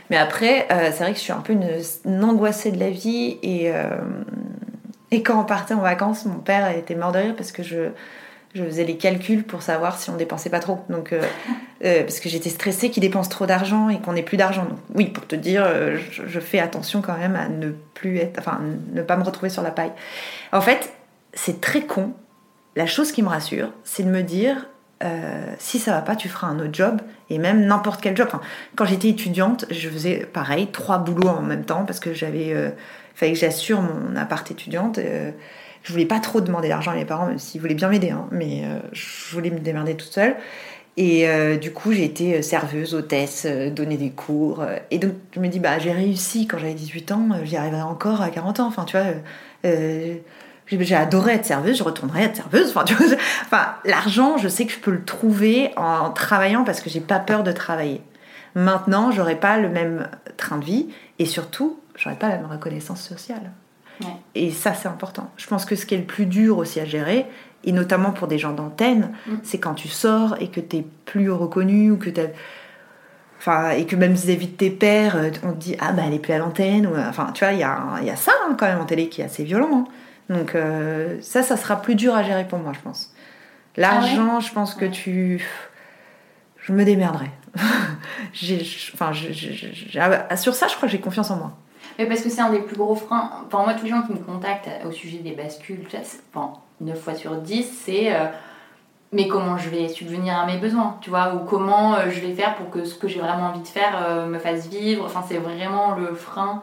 [0.09, 3.69] Mais après, c'est vrai que je suis un peu une, angoissée de la vie et,
[5.11, 7.89] et quand on partait en vacances, mon père était mort de rire parce que je,
[8.53, 10.83] je faisais les calculs pour savoir si on dépensait pas trop.
[10.89, 11.21] Donc, euh,
[11.85, 14.65] euh, parce que j'étais stressée qu'il dépense trop d'argent et qu'on ait plus d'argent.
[14.65, 18.17] Donc, oui, pour te dire, euh, je, je fais attention quand même à ne plus
[18.17, 18.59] être, enfin,
[18.93, 19.91] ne pas me retrouver sur la paille.
[20.51, 20.93] En fait,
[21.33, 22.13] c'est très con.
[22.75, 24.67] La chose qui me rassure, c'est de me dire,
[25.57, 28.27] si ça va pas, tu feras un autre job et même n'importe quel job.
[28.27, 28.41] Enfin,
[28.75, 32.53] quand j'étais étudiante, je faisais pareil, trois boulots en même temps parce que j'avais,
[33.19, 34.97] fallait que j'assure mon appart étudiante.
[34.99, 35.31] euh,
[35.87, 38.27] je voulais pas trop demander d'argent à mes parents, même s'ils voulaient bien m'aider, hein,
[38.31, 40.35] mais euh, je voulais me démerder toute seule.
[40.97, 44.65] Et euh, du coup, j'ai été serveuse, hôtesse, euh, donner des cours.
[44.91, 48.21] et donc, je me dis, bah, j'ai réussi quand j'avais 18 ans, j'y arriverai encore
[48.21, 48.67] à 40 ans.
[48.67, 49.05] Enfin, tu vois,
[50.69, 52.73] j'ai adoré être serveuse, je retournerai être serveuse.
[53.45, 57.19] Enfin, l'argent, je sais que je peux le trouver en travaillant parce que j'ai pas
[57.19, 58.01] peur de travailler.
[58.55, 60.87] Maintenant, j'aurai pas le même train de vie
[61.19, 63.51] et surtout, j'aurai pas la même reconnaissance sociale.
[64.01, 64.07] Ouais.
[64.35, 65.29] Et ça, c'est important.
[65.37, 67.25] Je pense que ce qui est le plus dur aussi à gérer,
[67.63, 69.35] et notamment pour des gens d'antenne, Mm.
[69.43, 72.21] c'est quand tu sors et que tu plus reconnu ou que tu
[73.39, 76.13] Enfin, et que même vis-à-vis de tes pères, euh, on te dit ah bah elle
[76.15, 76.87] est plus à l'antenne.
[76.87, 79.09] ou, Enfin, tu vois, il y a, y a ça hein, quand même en télé
[79.09, 79.85] qui est assez violent.
[80.29, 80.33] hein.
[80.35, 83.13] Donc euh, ça, ça sera plus dur à gérer pour moi, je pense.
[83.77, 85.45] L'argent, je pense que tu,
[86.57, 87.29] je me démerderai.
[88.33, 89.11] J'ai- enfin,
[90.29, 91.57] ah, sur ça, je crois que j'ai confiance en moi.
[91.99, 93.29] Mais parce que c'est un des plus gros freins.
[93.47, 96.21] Enfin, moi, tous les gens qui me contactent au sujet des bascules, tu vois, c'est-
[96.33, 98.25] enfin, 9 fois sur 10, c'est euh,
[99.13, 102.33] mais comment je vais subvenir à mes besoins, tu vois, ou comment euh, je vais
[102.33, 105.05] faire pour que ce que j'ai vraiment envie de faire euh, me fasse vivre.
[105.05, 106.61] Enfin, c'est vraiment le frein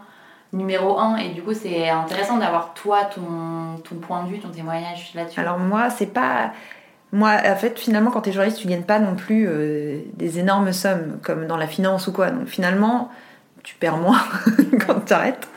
[0.52, 1.16] numéro un.
[1.16, 3.22] Et du coup, c'est intéressant d'avoir toi ton,
[3.82, 5.40] ton point de vue, ton témoignage là-dessus.
[5.40, 6.52] Alors moi, c'est pas.
[7.12, 10.38] Moi, en fait, finalement, quand tu es journaliste, tu gagnes pas non plus euh, des
[10.38, 12.30] énormes sommes, comme dans la finance ou quoi.
[12.30, 13.08] Donc finalement,
[13.64, 14.20] tu perds moins
[14.86, 15.48] quand tu arrêtes.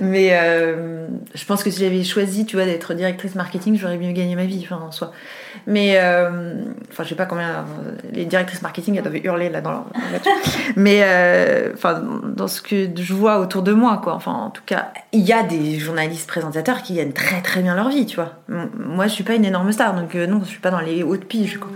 [0.00, 4.12] Mais euh, je pense que si j'avais choisi, tu vois, d'être directrice marketing, j'aurais mieux
[4.12, 5.12] gagné ma vie, enfin, en soi.
[5.66, 7.64] Mais, euh, enfin, je sais pas combien.
[8.12, 10.32] Les directrices marketing, elles doivent hurler là dans leur voiture.
[10.76, 12.02] Mais, euh, enfin,
[12.36, 14.14] dans ce que je vois autour de moi, quoi.
[14.14, 17.74] Enfin, en tout cas, il y a des journalistes présentateurs qui gagnent très très bien
[17.74, 18.34] leur vie, tu vois.
[18.48, 21.02] Moi, je suis pas une énorme star, donc euh, non, je suis pas dans les
[21.02, 21.70] hautes piges, quoi.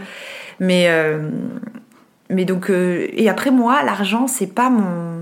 [0.60, 0.90] Mais,
[2.30, 5.17] mais donc, et après, moi, l'argent, c'est pas mon.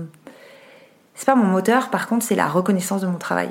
[1.17, 3.49] C'est pas mon moteur, par contre, c'est la reconnaissance de mon travail.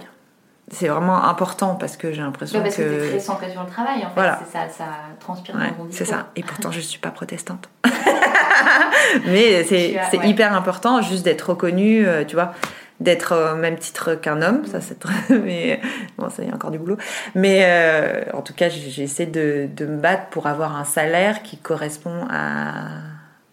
[0.70, 3.02] C'est vraiment important parce que j'ai l'impression Ouais, parce que, que.
[3.02, 4.14] t'es très centré sur le travail, en fait.
[4.14, 4.40] Voilà.
[4.46, 4.84] C'est Ça, ça
[5.20, 6.28] transpire Ouais, dans ton c'est ça.
[6.36, 7.68] Et pourtant, je suis pas protestante.
[9.26, 10.28] Mais c'est as- ouais.
[10.28, 12.52] hyper important juste d'être reconnue, euh, tu vois,
[13.00, 14.64] d'être au même titre qu'un homme.
[14.66, 15.14] Ça, c'est très...
[15.44, 15.80] Mais
[16.18, 16.96] bon, ça y a encore du boulot.
[17.34, 21.58] Mais euh, en tout cas, j'essaie de, de me battre pour avoir un salaire qui
[21.58, 22.86] correspond à,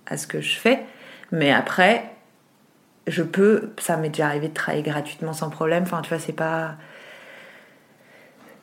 [0.08, 0.80] à ce que je fais.
[1.32, 2.06] Mais après,
[3.08, 5.84] je peux, ça m'est déjà arrivé de travailler gratuitement sans problème.
[5.84, 6.76] Enfin, tu vois, c'est pas.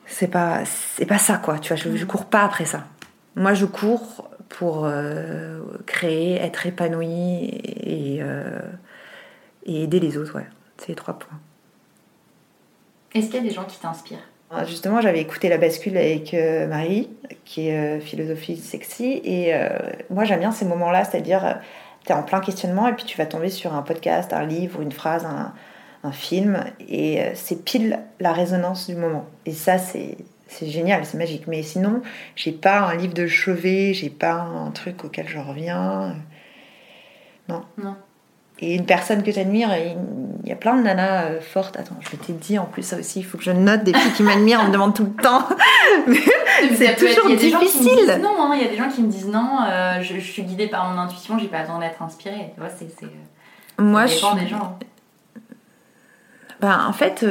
[0.05, 1.57] C'est pas, c'est pas ça, quoi.
[1.59, 2.85] Tu vois, je, je cours pas après ça.
[3.35, 8.59] Moi, je cours pour euh, créer, être épanouie et, euh,
[9.65, 10.47] et aider les autres, ouais.
[10.77, 11.39] C'est les trois points.
[13.13, 14.27] Est-ce qu'il y a des gens qui t'inspirent?
[14.49, 17.09] Ah, Justement, j'avais écouté La Bascule avec euh, Marie,
[17.45, 19.69] qui est euh, philosophie sexy, et euh,
[20.09, 21.61] moi j'aime bien ces moments-là, c'est-à-dire
[22.05, 24.91] tu en plein questionnement et puis tu vas tomber sur un podcast, un livre, une
[24.91, 25.53] phrase, un,
[26.11, 29.27] film, et euh, c'est pile la résonance du moment.
[29.45, 31.47] Et ça, c'est c'est génial, c'est magique.
[31.47, 32.01] Mais sinon,
[32.35, 36.15] j'ai pas un livre de chevet, j'ai pas un truc auquel je reviens.
[37.47, 37.63] Non.
[37.77, 37.95] Non.
[38.61, 39.69] Et une personne que j'admire,
[40.43, 41.77] il y a plein de nanas euh, fortes.
[41.77, 44.13] Attends, je t'ai dit en plus ça aussi, il faut que je note des filles
[44.13, 45.47] qui m'admirent, on me demande tout le temps.
[46.75, 48.19] c'est toujours difficile.
[48.21, 48.51] non, hein.
[48.55, 50.99] il y a des gens qui me disent non, euh, je, suis guidée par mon
[50.99, 52.51] intuition, j'ai pas besoin d'être inspirée.
[52.53, 52.87] Tu vois, c'est.
[53.79, 54.39] Moi, je suis.
[54.39, 54.77] des gens.
[56.59, 57.25] Ben, en fait,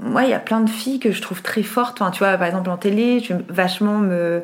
[0.00, 2.02] moi, il y a plein de filles que je trouve très fortes.
[2.02, 4.42] Enfin, tu vois, par exemple en télé, je vais vachement me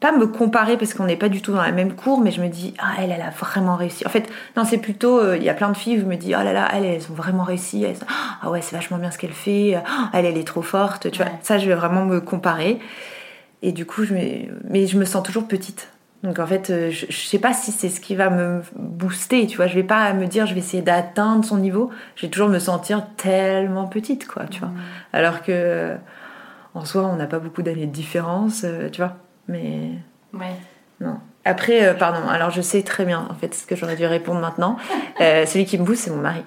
[0.00, 2.40] pas me comparer parce qu'on n'est pas du tout dans la même cour, mais je
[2.40, 4.06] me dis ah elle elle a vraiment réussi.
[4.06, 6.16] En fait non c'est plutôt euh, il y a plein de filles où je me
[6.16, 7.84] dis oh là là elles elles ont vraiment réussi.
[8.42, 9.74] ah ouais c'est vachement bien ce qu'elle fait.
[9.76, 11.10] Ah, elle elle est trop forte.
[11.10, 12.78] Tu vois ça je vais vraiment me comparer
[13.62, 14.20] et du coup je me
[14.68, 15.90] mais je me sens toujours petite.
[16.22, 19.46] Donc en fait euh, je, je sais pas si c'est ce qui va me booster.
[19.46, 21.90] Tu vois je vais pas me dire je vais essayer d'atteindre son niveau.
[22.16, 24.44] Je vais toujours me sentir tellement petite quoi.
[24.50, 24.70] Tu vois
[25.12, 25.94] alors que
[26.72, 28.62] en soi on n'a pas beaucoup d'années de différence.
[28.64, 29.16] Euh, tu vois
[29.48, 29.90] mais.
[30.32, 30.54] Ouais.
[31.00, 31.18] Non.
[31.44, 34.40] Après, euh, pardon, alors je sais très bien, en fait, ce que j'aurais dû répondre
[34.40, 34.76] maintenant.
[35.20, 36.42] Euh, celui qui me pousse, c'est mon mari.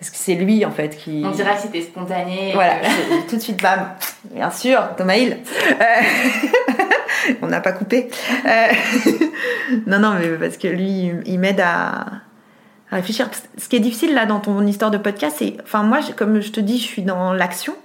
[0.00, 1.22] Parce que c'est lui, en fait, qui.
[1.24, 2.50] On dirait que c'était spontané.
[2.52, 2.80] Voilà,
[3.28, 3.90] tout de suite, bam.
[4.32, 5.36] Bien sûr, Thomas Hill.
[5.80, 8.08] Euh, on n'a pas coupé.
[9.86, 12.06] non, non, mais parce que lui, il m'aide à
[12.90, 13.30] réfléchir.
[13.56, 15.56] Ce qui est difficile, là, dans ton histoire de podcast, c'est.
[15.62, 17.76] Enfin, moi, comme je te dis, je suis dans l'action.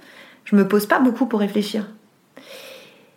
[0.44, 1.86] Je me pose pas beaucoup pour réfléchir.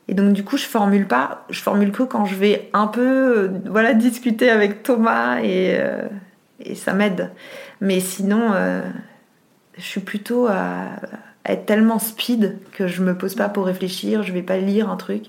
[0.08, 3.38] Et donc du coup, je formule pas, je formule que quand je vais un peu,
[3.38, 6.08] euh, voilà, discuter avec Thomas et, euh,
[6.76, 7.32] ça m'aide.
[7.82, 8.82] Mais sinon, euh,
[9.78, 10.88] je suis plutôt à,
[11.45, 14.97] être tellement speed que je me pose pas pour réfléchir, je vais pas lire un
[14.97, 15.26] truc.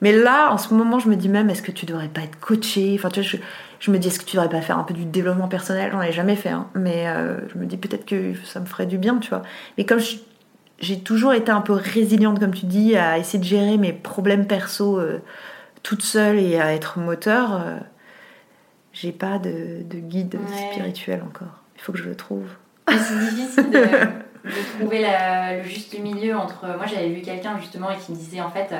[0.00, 2.38] Mais là, en ce moment, je me dis même, est-ce que tu devrais pas être
[2.40, 3.36] coaché Enfin, tu vois, je,
[3.80, 5.90] je, me dis, est-ce que tu devrais pas faire un peu du développement personnel?
[5.92, 6.68] J'en ai jamais fait, hein.
[6.74, 7.06] mais
[7.52, 9.42] je me dis peut-être que ça me ferait du bien, tu vois.
[9.76, 10.16] Mais comme je
[10.80, 14.46] j'ai toujours été un peu résiliente, comme tu dis, à essayer de gérer mes problèmes
[14.46, 15.20] perso euh,
[15.82, 17.54] toute seule et à être moteur.
[17.54, 17.76] Euh,
[18.92, 20.38] j'ai pas de, guide
[20.72, 21.62] spirituel encore.
[21.76, 22.46] Il faut que je le trouve.
[22.88, 26.64] C'est difficile de, trouver le juste milieu entre.
[26.64, 28.74] Moi, j'avais vu quelqu'un justement et qui me disait en fait,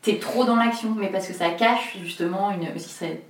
[0.00, 2.78] t'es trop dans l'action, mais parce que ça cache justement une.
[2.78, 3.20] Serait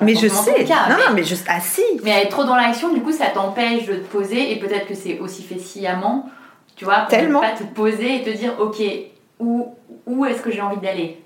[0.00, 1.82] mais je sais, non, non, mais juste ah si.
[2.04, 4.94] Mais être trop dans l'action, du coup, ça t'empêche de te poser, et peut-être que
[4.94, 6.30] c'est aussi fait sciemment
[6.78, 7.40] tu vois, pour Tellement.
[7.40, 8.80] pas te poser et te dire, ok,
[9.40, 9.74] où,
[10.06, 11.20] où est-ce que j'ai envie d'aller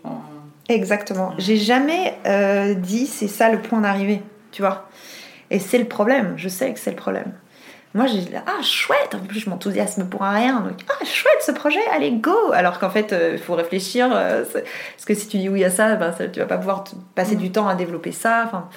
[0.70, 1.34] Exactement.
[1.36, 4.88] J'ai jamais euh, dit c'est ça le point d'arrivée, tu vois.
[5.50, 7.34] Et c'est le problème, je sais que c'est le problème.
[7.92, 10.60] Moi, j'ai dit, ah, chouette, en plus, je m'enthousiasme pour un rien.
[10.60, 14.08] Donc, ah, chouette ce projet, allez, go Alors qu'en fait, euh, il faut réfléchir.
[14.10, 16.84] Euh, parce que si tu dis oui à ça, ben, ça tu vas pas pouvoir
[17.14, 17.40] passer mm.
[17.40, 18.44] du temps à développer ça.
[18.46, 18.70] Enfin,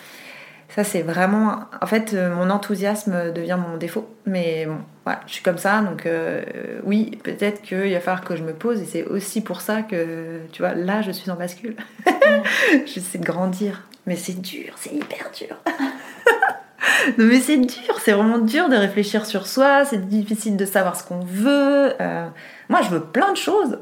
[0.69, 1.59] ça, c'est vraiment.
[1.81, 4.09] En fait, euh, mon enthousiasme devient mon défaut.
[4.25, 5.81] Mais bon, voilà, je suis comme ça.
[5.81, 6.43] Donc, euh,
[6.83, 8.81] oui, peut-être qu'il va falloir que je me pose.
[8.81, 11.75] Et c'est aussi pour ça que, tu vois, là, je suis en bascule.
[12.85, 13.87] J'essaie de grandir.
[14.05, 15.55] Mais c'est dur, c'est hyper dur.
[17.17, 19.85] non, mais c'est dur, c'est vraiment dur de réfléchir sur soi.
[19.85, 21.93] C'est difficile de savoir ce qu'on veut.
[22.01, 22.27] Euh,
[22.69, 23.79] moi, je veux plein de choses.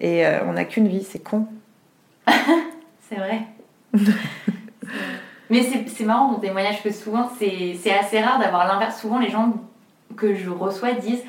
[0.00, 1.48] Et on n'a qu'une vie, c'est con.
[3.08, 3.42] c'est vrai.
[5.50, 9.00] Mais c'est marrant mon témoignage que souvent c'est assez rare d'avoir l'inverse.
[9.00, 9.54] Souvent les gens
[10.16, 11.22] que je reçois disent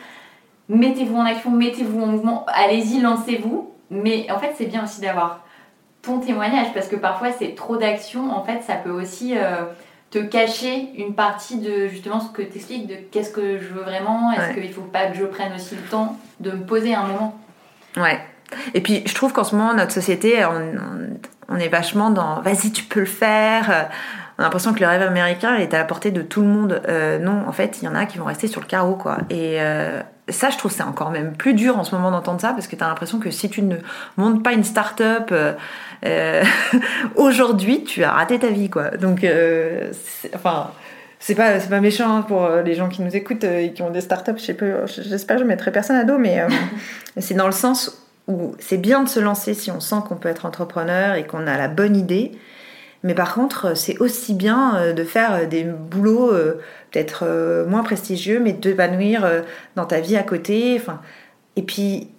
[0.68, 3.72] mettez-vous en action, mettez-vous en mouvement, allez-y, lancez-vous.
[3.92, 5.44] Mais en fait c'est bien aussi d'avoir
[6.02, 8.32] ton témoignage parce que parfois c'est trop d'action.
[8.32, 9.64] En fait ça peut aussi euh,
[10.12, 13.84] te cacher une partie de justement ce que tu expliques de qu'est-ce que je veux
[13.84, 14.32] vraiment.
[14.34, 17.40] Est-ce qu'il faut pas que je prenne aussi le temps de me poser un moment?
[17.96, 18.20] Ouais.
[18.74, 22.72] Et puis je trouve qu'en ce moment notre société on, on est vachement dans vas-y,
[22.72, 23.90] tu peux le faire.
[24.40, 26.82] On a l'impression que le rêve américain est à la portée de tout le monde.
[26.88, 29.18] Euh, non, en fait, il y en a qui vont rester sur le carreau, quoi.
[29.30, 32.54] Et euh, ça, je trouve c'est encore même plus dur en ce moment d'entendre ça
[32.54, 33.76] parce que tu as l'impression que si tu ne
[34.16, 35.34] montes pas une start-up
[36.06, 36.44] euh,
[37.18, 38.92] aujourd'hui, tu as raté ta vie, quoi.
[38.92, 39.28] Donc,
[40.34, 40.72] enfin
[41.22, 44.00] c'est pas c'est pas méchant pour les gens qui nous écoutent et qui ont des
[44.00, 46.42] startups je sais pas j'espère que je mettrai personne à dos mais
[47.18, 48.09] c'est dans le sens
[48.60, 51.58] c'est bien de se lancer si on sent qu'on peut être entrepreneur et qu'on a
[51.58, 52.32] la bonne idée.
[53.04, 56.62] Mais par contre, c'est aussi bien euh, de faire des boulots euh,
[56.92, 59.28] peut-être euh, moins prestigieux, mais d'épanouir
[59.76, 60.78] dans ta vie à côté.
[60.80, 61.02] Enfin,
[61.56, 62.10] et puis,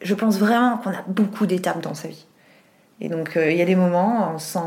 [0.00, 2.26] je pense vraiment qu'on a beaucoup d'étapes dans sa vie.
[3.00, 4.58] Et donc, il y a des moments, on sent,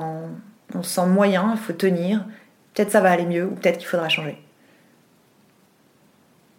[0.73, 2.25] on sent moyen, il faut tenir.
[2.73, 4.41] Peut-être ça va aller mieux, ou peut-être qu'il faudra changer.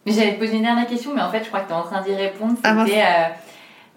[0.05, 1.77] Mais j'allais te poser une dernière question, mais en fait, je crois que tu es
[1.77, 2.57] en train d'y répondre.
[2.65, 2.85] Ah.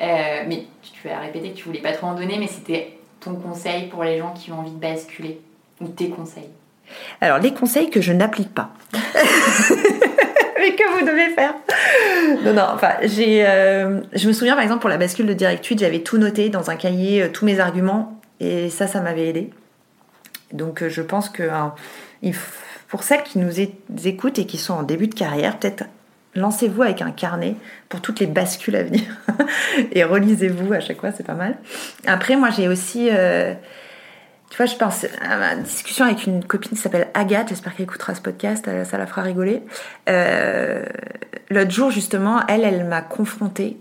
[0.02, 3.36] Euh, mais tu vas répéter que tu voulais pas trop en donner, mais c'était ton
[3.36, 5.40] conseil pour les gens qui ont envie de basculer
[5.80, 6.50] ou tes conseils
[7.22, 8.72] Alors, les conseils que je n'applique pas.
[8.94, 11.54] mais que vous devez faire.
[12.44, 15.64] Non, non, enfin, j'ai, euh, je me souviens par exemple pour la bascule de Direct
[15.64, 19.28] Tweet, j'avais tout noté dans un cahier, euh, tous mes arguments, et ça, ça m'avait
[19.28, 19.50] aidé.
[20.52, 21.50] Donc, je pense que
[22.22, 22.36] il
[22.88, 23.60] pour celles qui nous
[24.06, 25.86] écoutent et qui sont en début de carrière, peut-être
[26.36, 27.56] lancez-vous avec un carnet
[27.90, 29.04] pour toutes les bascules à venir
[29.92, 31.56] et relisez-vous à chaque fois, c'est pas mal.
[32.06, 33.54] Après, moi j'ai aussi, euh,
[34.50, 37.86] tu vois, je pense à ma discussion avec une copine qui s'appelle Agathe, j'espère qu'elle
[37.86, 39.64] écoutera ce podcast, ça la fera rigoler.
[40.10, 40.84] Euh,
[41.50, 43.78] L'autre jour, justement, elle, elle m'a confrontée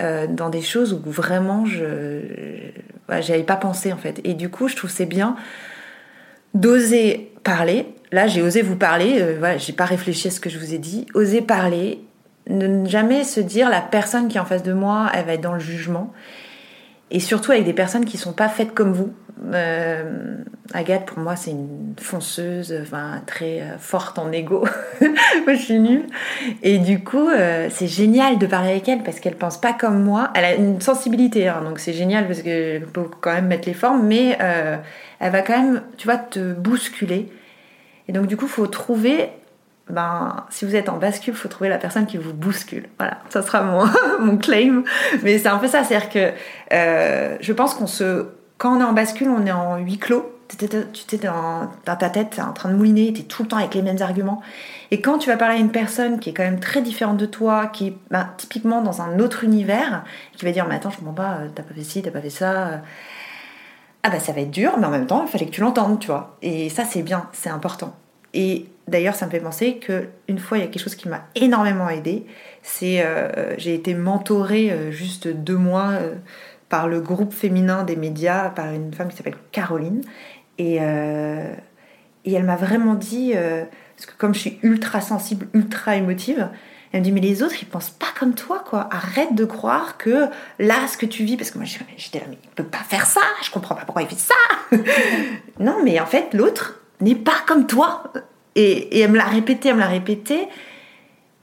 [0.00, 2.20] euh, dans des choses où vraiment je
[3.46, 4.20] pas pensé en fait.
[4.24, 5.36] Et du coup, je trouve c'est bien
[6.54, 7.86] d'oser parler.
[8.12, 10.74] Là, j'ai osé vous parler, euh, voilà, j'ai pas réfléchi à ce que je vous
[10.74, 11.06] ai dit.
[11.14, 12.02] Oser parler,
[12.48, 15.40] ne jamais se dire la personne qui est en face de moi, elle va être
[15.40, 16.12] dans le jugement.
[17.10, 19.12] Et surtout avec des personnes qui sont pas faites comme vous.
[19.52, 20.36] Euh,
[20.72, 24.66] Agathe, pour moi, c'est une fonceuse, enfin, très euh, forte en ego.
[25.00, 26.06] moi, je suis nulle.
[26.62, 30.02] Et du coup, euh, c'est génial de parler avec elle parce qu'elle pense pas comme
[30.02, 30.30] moi.
[30.34, 33.74] Elle a une sensibilité, hein, donc c'est génial parce qu'elle peut quand même mettre les
[33.74, 37.28] formes, mais elle va quand même, tu vois, te bousculer.
[38.08, 39.30] Et donc, du coup, faut trouver
[39.88, 42.88] ben, si vous êtes en bascule, faut trouver la personne qui vous bouscule.
[42.98, 43.84] Voilà, ça sera mon,
[44.20, 44.84] mon claim.
[45.24, 46.32] Mais c'est un peu ça, c'est-à-dire que
[47.40, 48.26] je pense qu'on se
[48.60, 50.30] quand on est en bascule, on est en huis clos.
[50.48, 53.74] Tu es dans, ta tête, en train de mouliner, tu es tout le temps avec
[53.74, 54.42] les mêmes arguments.
[54.90, 57.24] Et quand tu vas parler à une personne qui est quand même très différente de
[57.24, 60.04] toi, qui est ben, typiquement dans un autre univers,
[60.36, 62.28] qui va dire Mais attends, je comprends pas, t'as pas fait ci, t'as pas fait
[62.28, 62.82] ça.
[64.02, 65.98] Ah bah ça va être dur, mais en même temps, il fallait que tu l'entendes,
[65.98, 66.36] tu vois.
[66.42, 67.96] Et ça, c'est bien, c'est important.
[68.34, 71.08] Et d'ailleurs, ça me fait penser que une fois, il y a quelque chose qui
[71.08, 72.26] m'a énormément aidé.
[72.62, 75.92] C'est euh, j'ai été mentorée euh, juste deux mois.
[75.92, 76.14] Euh,
[76.70, 80.02] par le groupe féminin des médias, par une femme qui s'appelle Caroline.
[80.56, 81.52] Et, euh,
[82.24, 83.64] et elle m'a vraiment dit, euh,
[83.96, 86.48] parce que comme je suis ultra sensible, ultra émotive,
[86.92, 88.88] elle me dit mais les autres ils pensent pas comme toi quoi.
[88.90, 90.26] Arrête de croire que
[90.58, 91.66] là ce que tu vis parce que moi
[91.96, 93.20] j'étais là mais il peut pas faire ça.
[93.42, 94.34] Je comprends pas pourquoi il fait ça.
[95.60, 98.12] non mais en fait l'autre n'est pas comme toi.
[98.56, 100.48] Et, et elle me l'a répété, elle me l'a répété.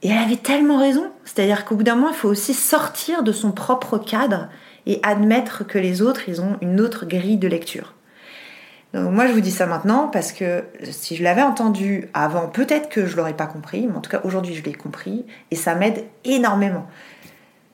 [0.02, 1.10] Et elle avait tellement raison.
[1.24, 4.48] C'est-à-dire qu'au bout d'un moment il faut aussi sortir de son propre cadre
[4.88, 7.94] et admettre que les autres, ils ont une autre grille de lecture.
[8.94, 12.88] Donc moi, je vous dis ça maintenant parce que si je l'avais entendu avant, peut-être
[12.88, 15.74] que je l'aurais pas compris, mais en tout cas aujourd'hui, je l'ai compris et ça
[15.74, 16.86] m'aide énormément.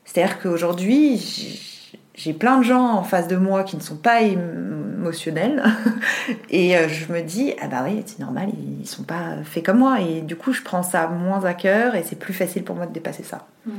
[0.04, 5.62] C'est-à-dire qu'aujourd'hui, j'ai plein de gens en face de moi qui ne sont pas émotionnels
[6.50, 8.50] et euh, je me dis ah bah oui c'est normal
[8.80, 11.96] ils sont pas faits comme moi et du coup je prends ça moins à cœur
[11.96, 13.48] et c'est plus facile pour moi de dépasser ça.
[13.66, 13.72] Mm.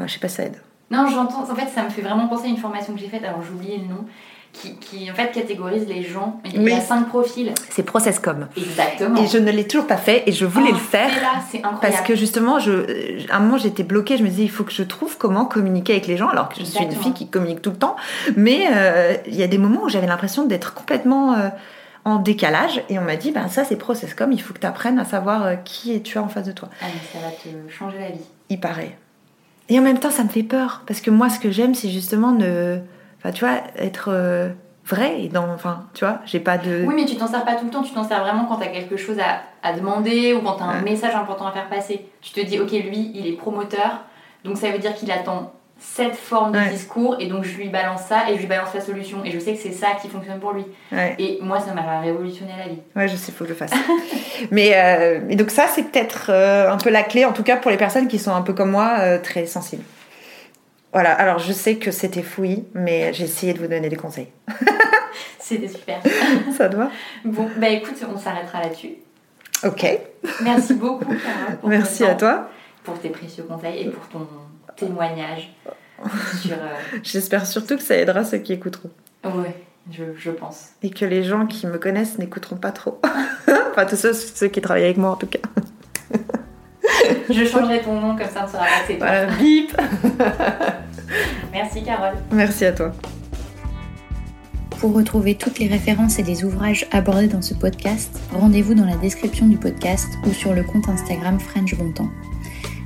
[0.00, 0.56] je sais pas si ça aide.
[0.90, 1.42] Non, j'entends.
[1.50, 3.52] En fait, ça me fait vraiment penser à une formation que j'ai faite, alors j'ai
[3.52, 4.04] oublié le nom,
[4.52, 6.40] qui, qui, en fait catégorise les gens.
[6.44, 7.52] Il y a cinq profils.
[7.70, 8.46] C'est Processcom.
[8.56, 9.22] Exactement.
[9.22, 11.08] Et je ne l'ai toujours pas fait et je voulais oh, le faire.
[11.08, 11.80] Là, c'est incroyable.
[11.80, 14.16] Parce que justement, je, à un moment, j'étais bloquée.
[14.16, 16.56] Je me disais, il faut que je trouve comment communiquer avec les gens, alors que
[16.58, 17.96] je suis une fille qui communique tout le temps.
[18.36, 21.34] Mais euh, il y a des moments où j'avais l'impression d'être complètement.
[21.34, 21.48] Euh,
[22.04, 25.00] en décalage et on m'a dit ben ça c'est Processcom il faut que tu apprennes
[25.00, 26.68] à savoir euh, qui tu as en face de toi.
[26.80, 28.24] Ah mais ça va te changer la vie.
[28.48, 28.96] Il paraît.
[29.68, 30.82] Et en même temps, ça me fait peur.
[30.86, 32.78] Parce que moi, ce que j'aime, c'est justement ne.
[33.18, 34.48] Enfin, tu vois, être euh,
[34.84, 35.22] vrai.
[35.22, 35.48] Et dans.
[35.52, 36.84] Enfin, tu vois, j'ai pas de.
[36.86, 37.82] Oui, mais tu t'en sers pas tout le temps.
[37.82, 40.82] Tu t'en sers vraiment quand t'as quelque chose à, à, demander ou quand t'as un
[40.82, 42.08] message important à faire passer.
[42.20, 44.04] Tu te dis, ok, lui, il est promoteur.
[44.44, 48.02] Donc ça veut dire qu'il attend cette forme de discours et donc je lui balance
[48.08, 50.40] ça et je lui balance la solution et je sais que c'est ça qui fonctionne
[50.40, 50.64] pour lui.
[51.18, 52.80] Et moi ça m'a révolutionné la vie.
[52.94, 53.72] Ouais je sais faut que je le fasse.
[54.50, 57.56] Mais euh, et donc ça c'est peut-être euh, un peu la clé en tout cas
[57.56, 59.84] pour les personnes qui sont un peu comme moi euh, très sensibles.
[60.92, 64.28] Voilà alors je sais que c'était fouillis mais j'ai essayé de vous donner des conseils.
[65.38, 66.00] C'était super.
[66.56, 66.90] Ça doit
[67.24, 68.94] bon bah écoute on s'arrêtera là-dessus.
[69.62, 69.86] Ok.
[70.42, 71.04] Merci beaucoup
[71.64, 72.48] merci à toi.
[72.82, 74.26] pour tes précieux conseils et pour ton
[74.76, 75.50] témoignage
[76.40, 76.52] sur.
[76.52, 78.90] Euh, J'espère surtout que ça aidera ceux qui écouteront.
[79.24, 79.48] Oui,
[79.90, 80.70] je, je, pense.
[80.82, 83.00] Et que les gens qui me connaissent n'écouteront pas trop.
[83.70, 85.40] enfin, tous ceux, ceux qui travaillent avec moi en tout cas.
[87.30, 88.96] je changerai ton nom comme ça on sera passé.
[88.98, 89.76] Voilà, bip
[91.52, 92.14] Merci Carole.
[92.30, 92.92] Merci à toi.
[94.78, 98.96] Pour retrouver toutes les références et les ouvrages abordés dans ce podcast, rendez-vous dans la
[98.96, 102.10] description du podcast ou sur le compte Instagram French Bontemps.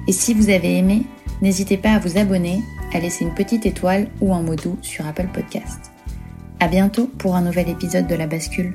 [0.07, 1.03] Et si vous avez aimé,
[1.43, 2.62] N'hésitez pas à vous abonner,
[2.93, 5.91] à laisser une petite étoile ou un mot doux sur Apple Podcast.
[6.59, 8.74] À bientôt pour un nouvel épisode de La Bascule.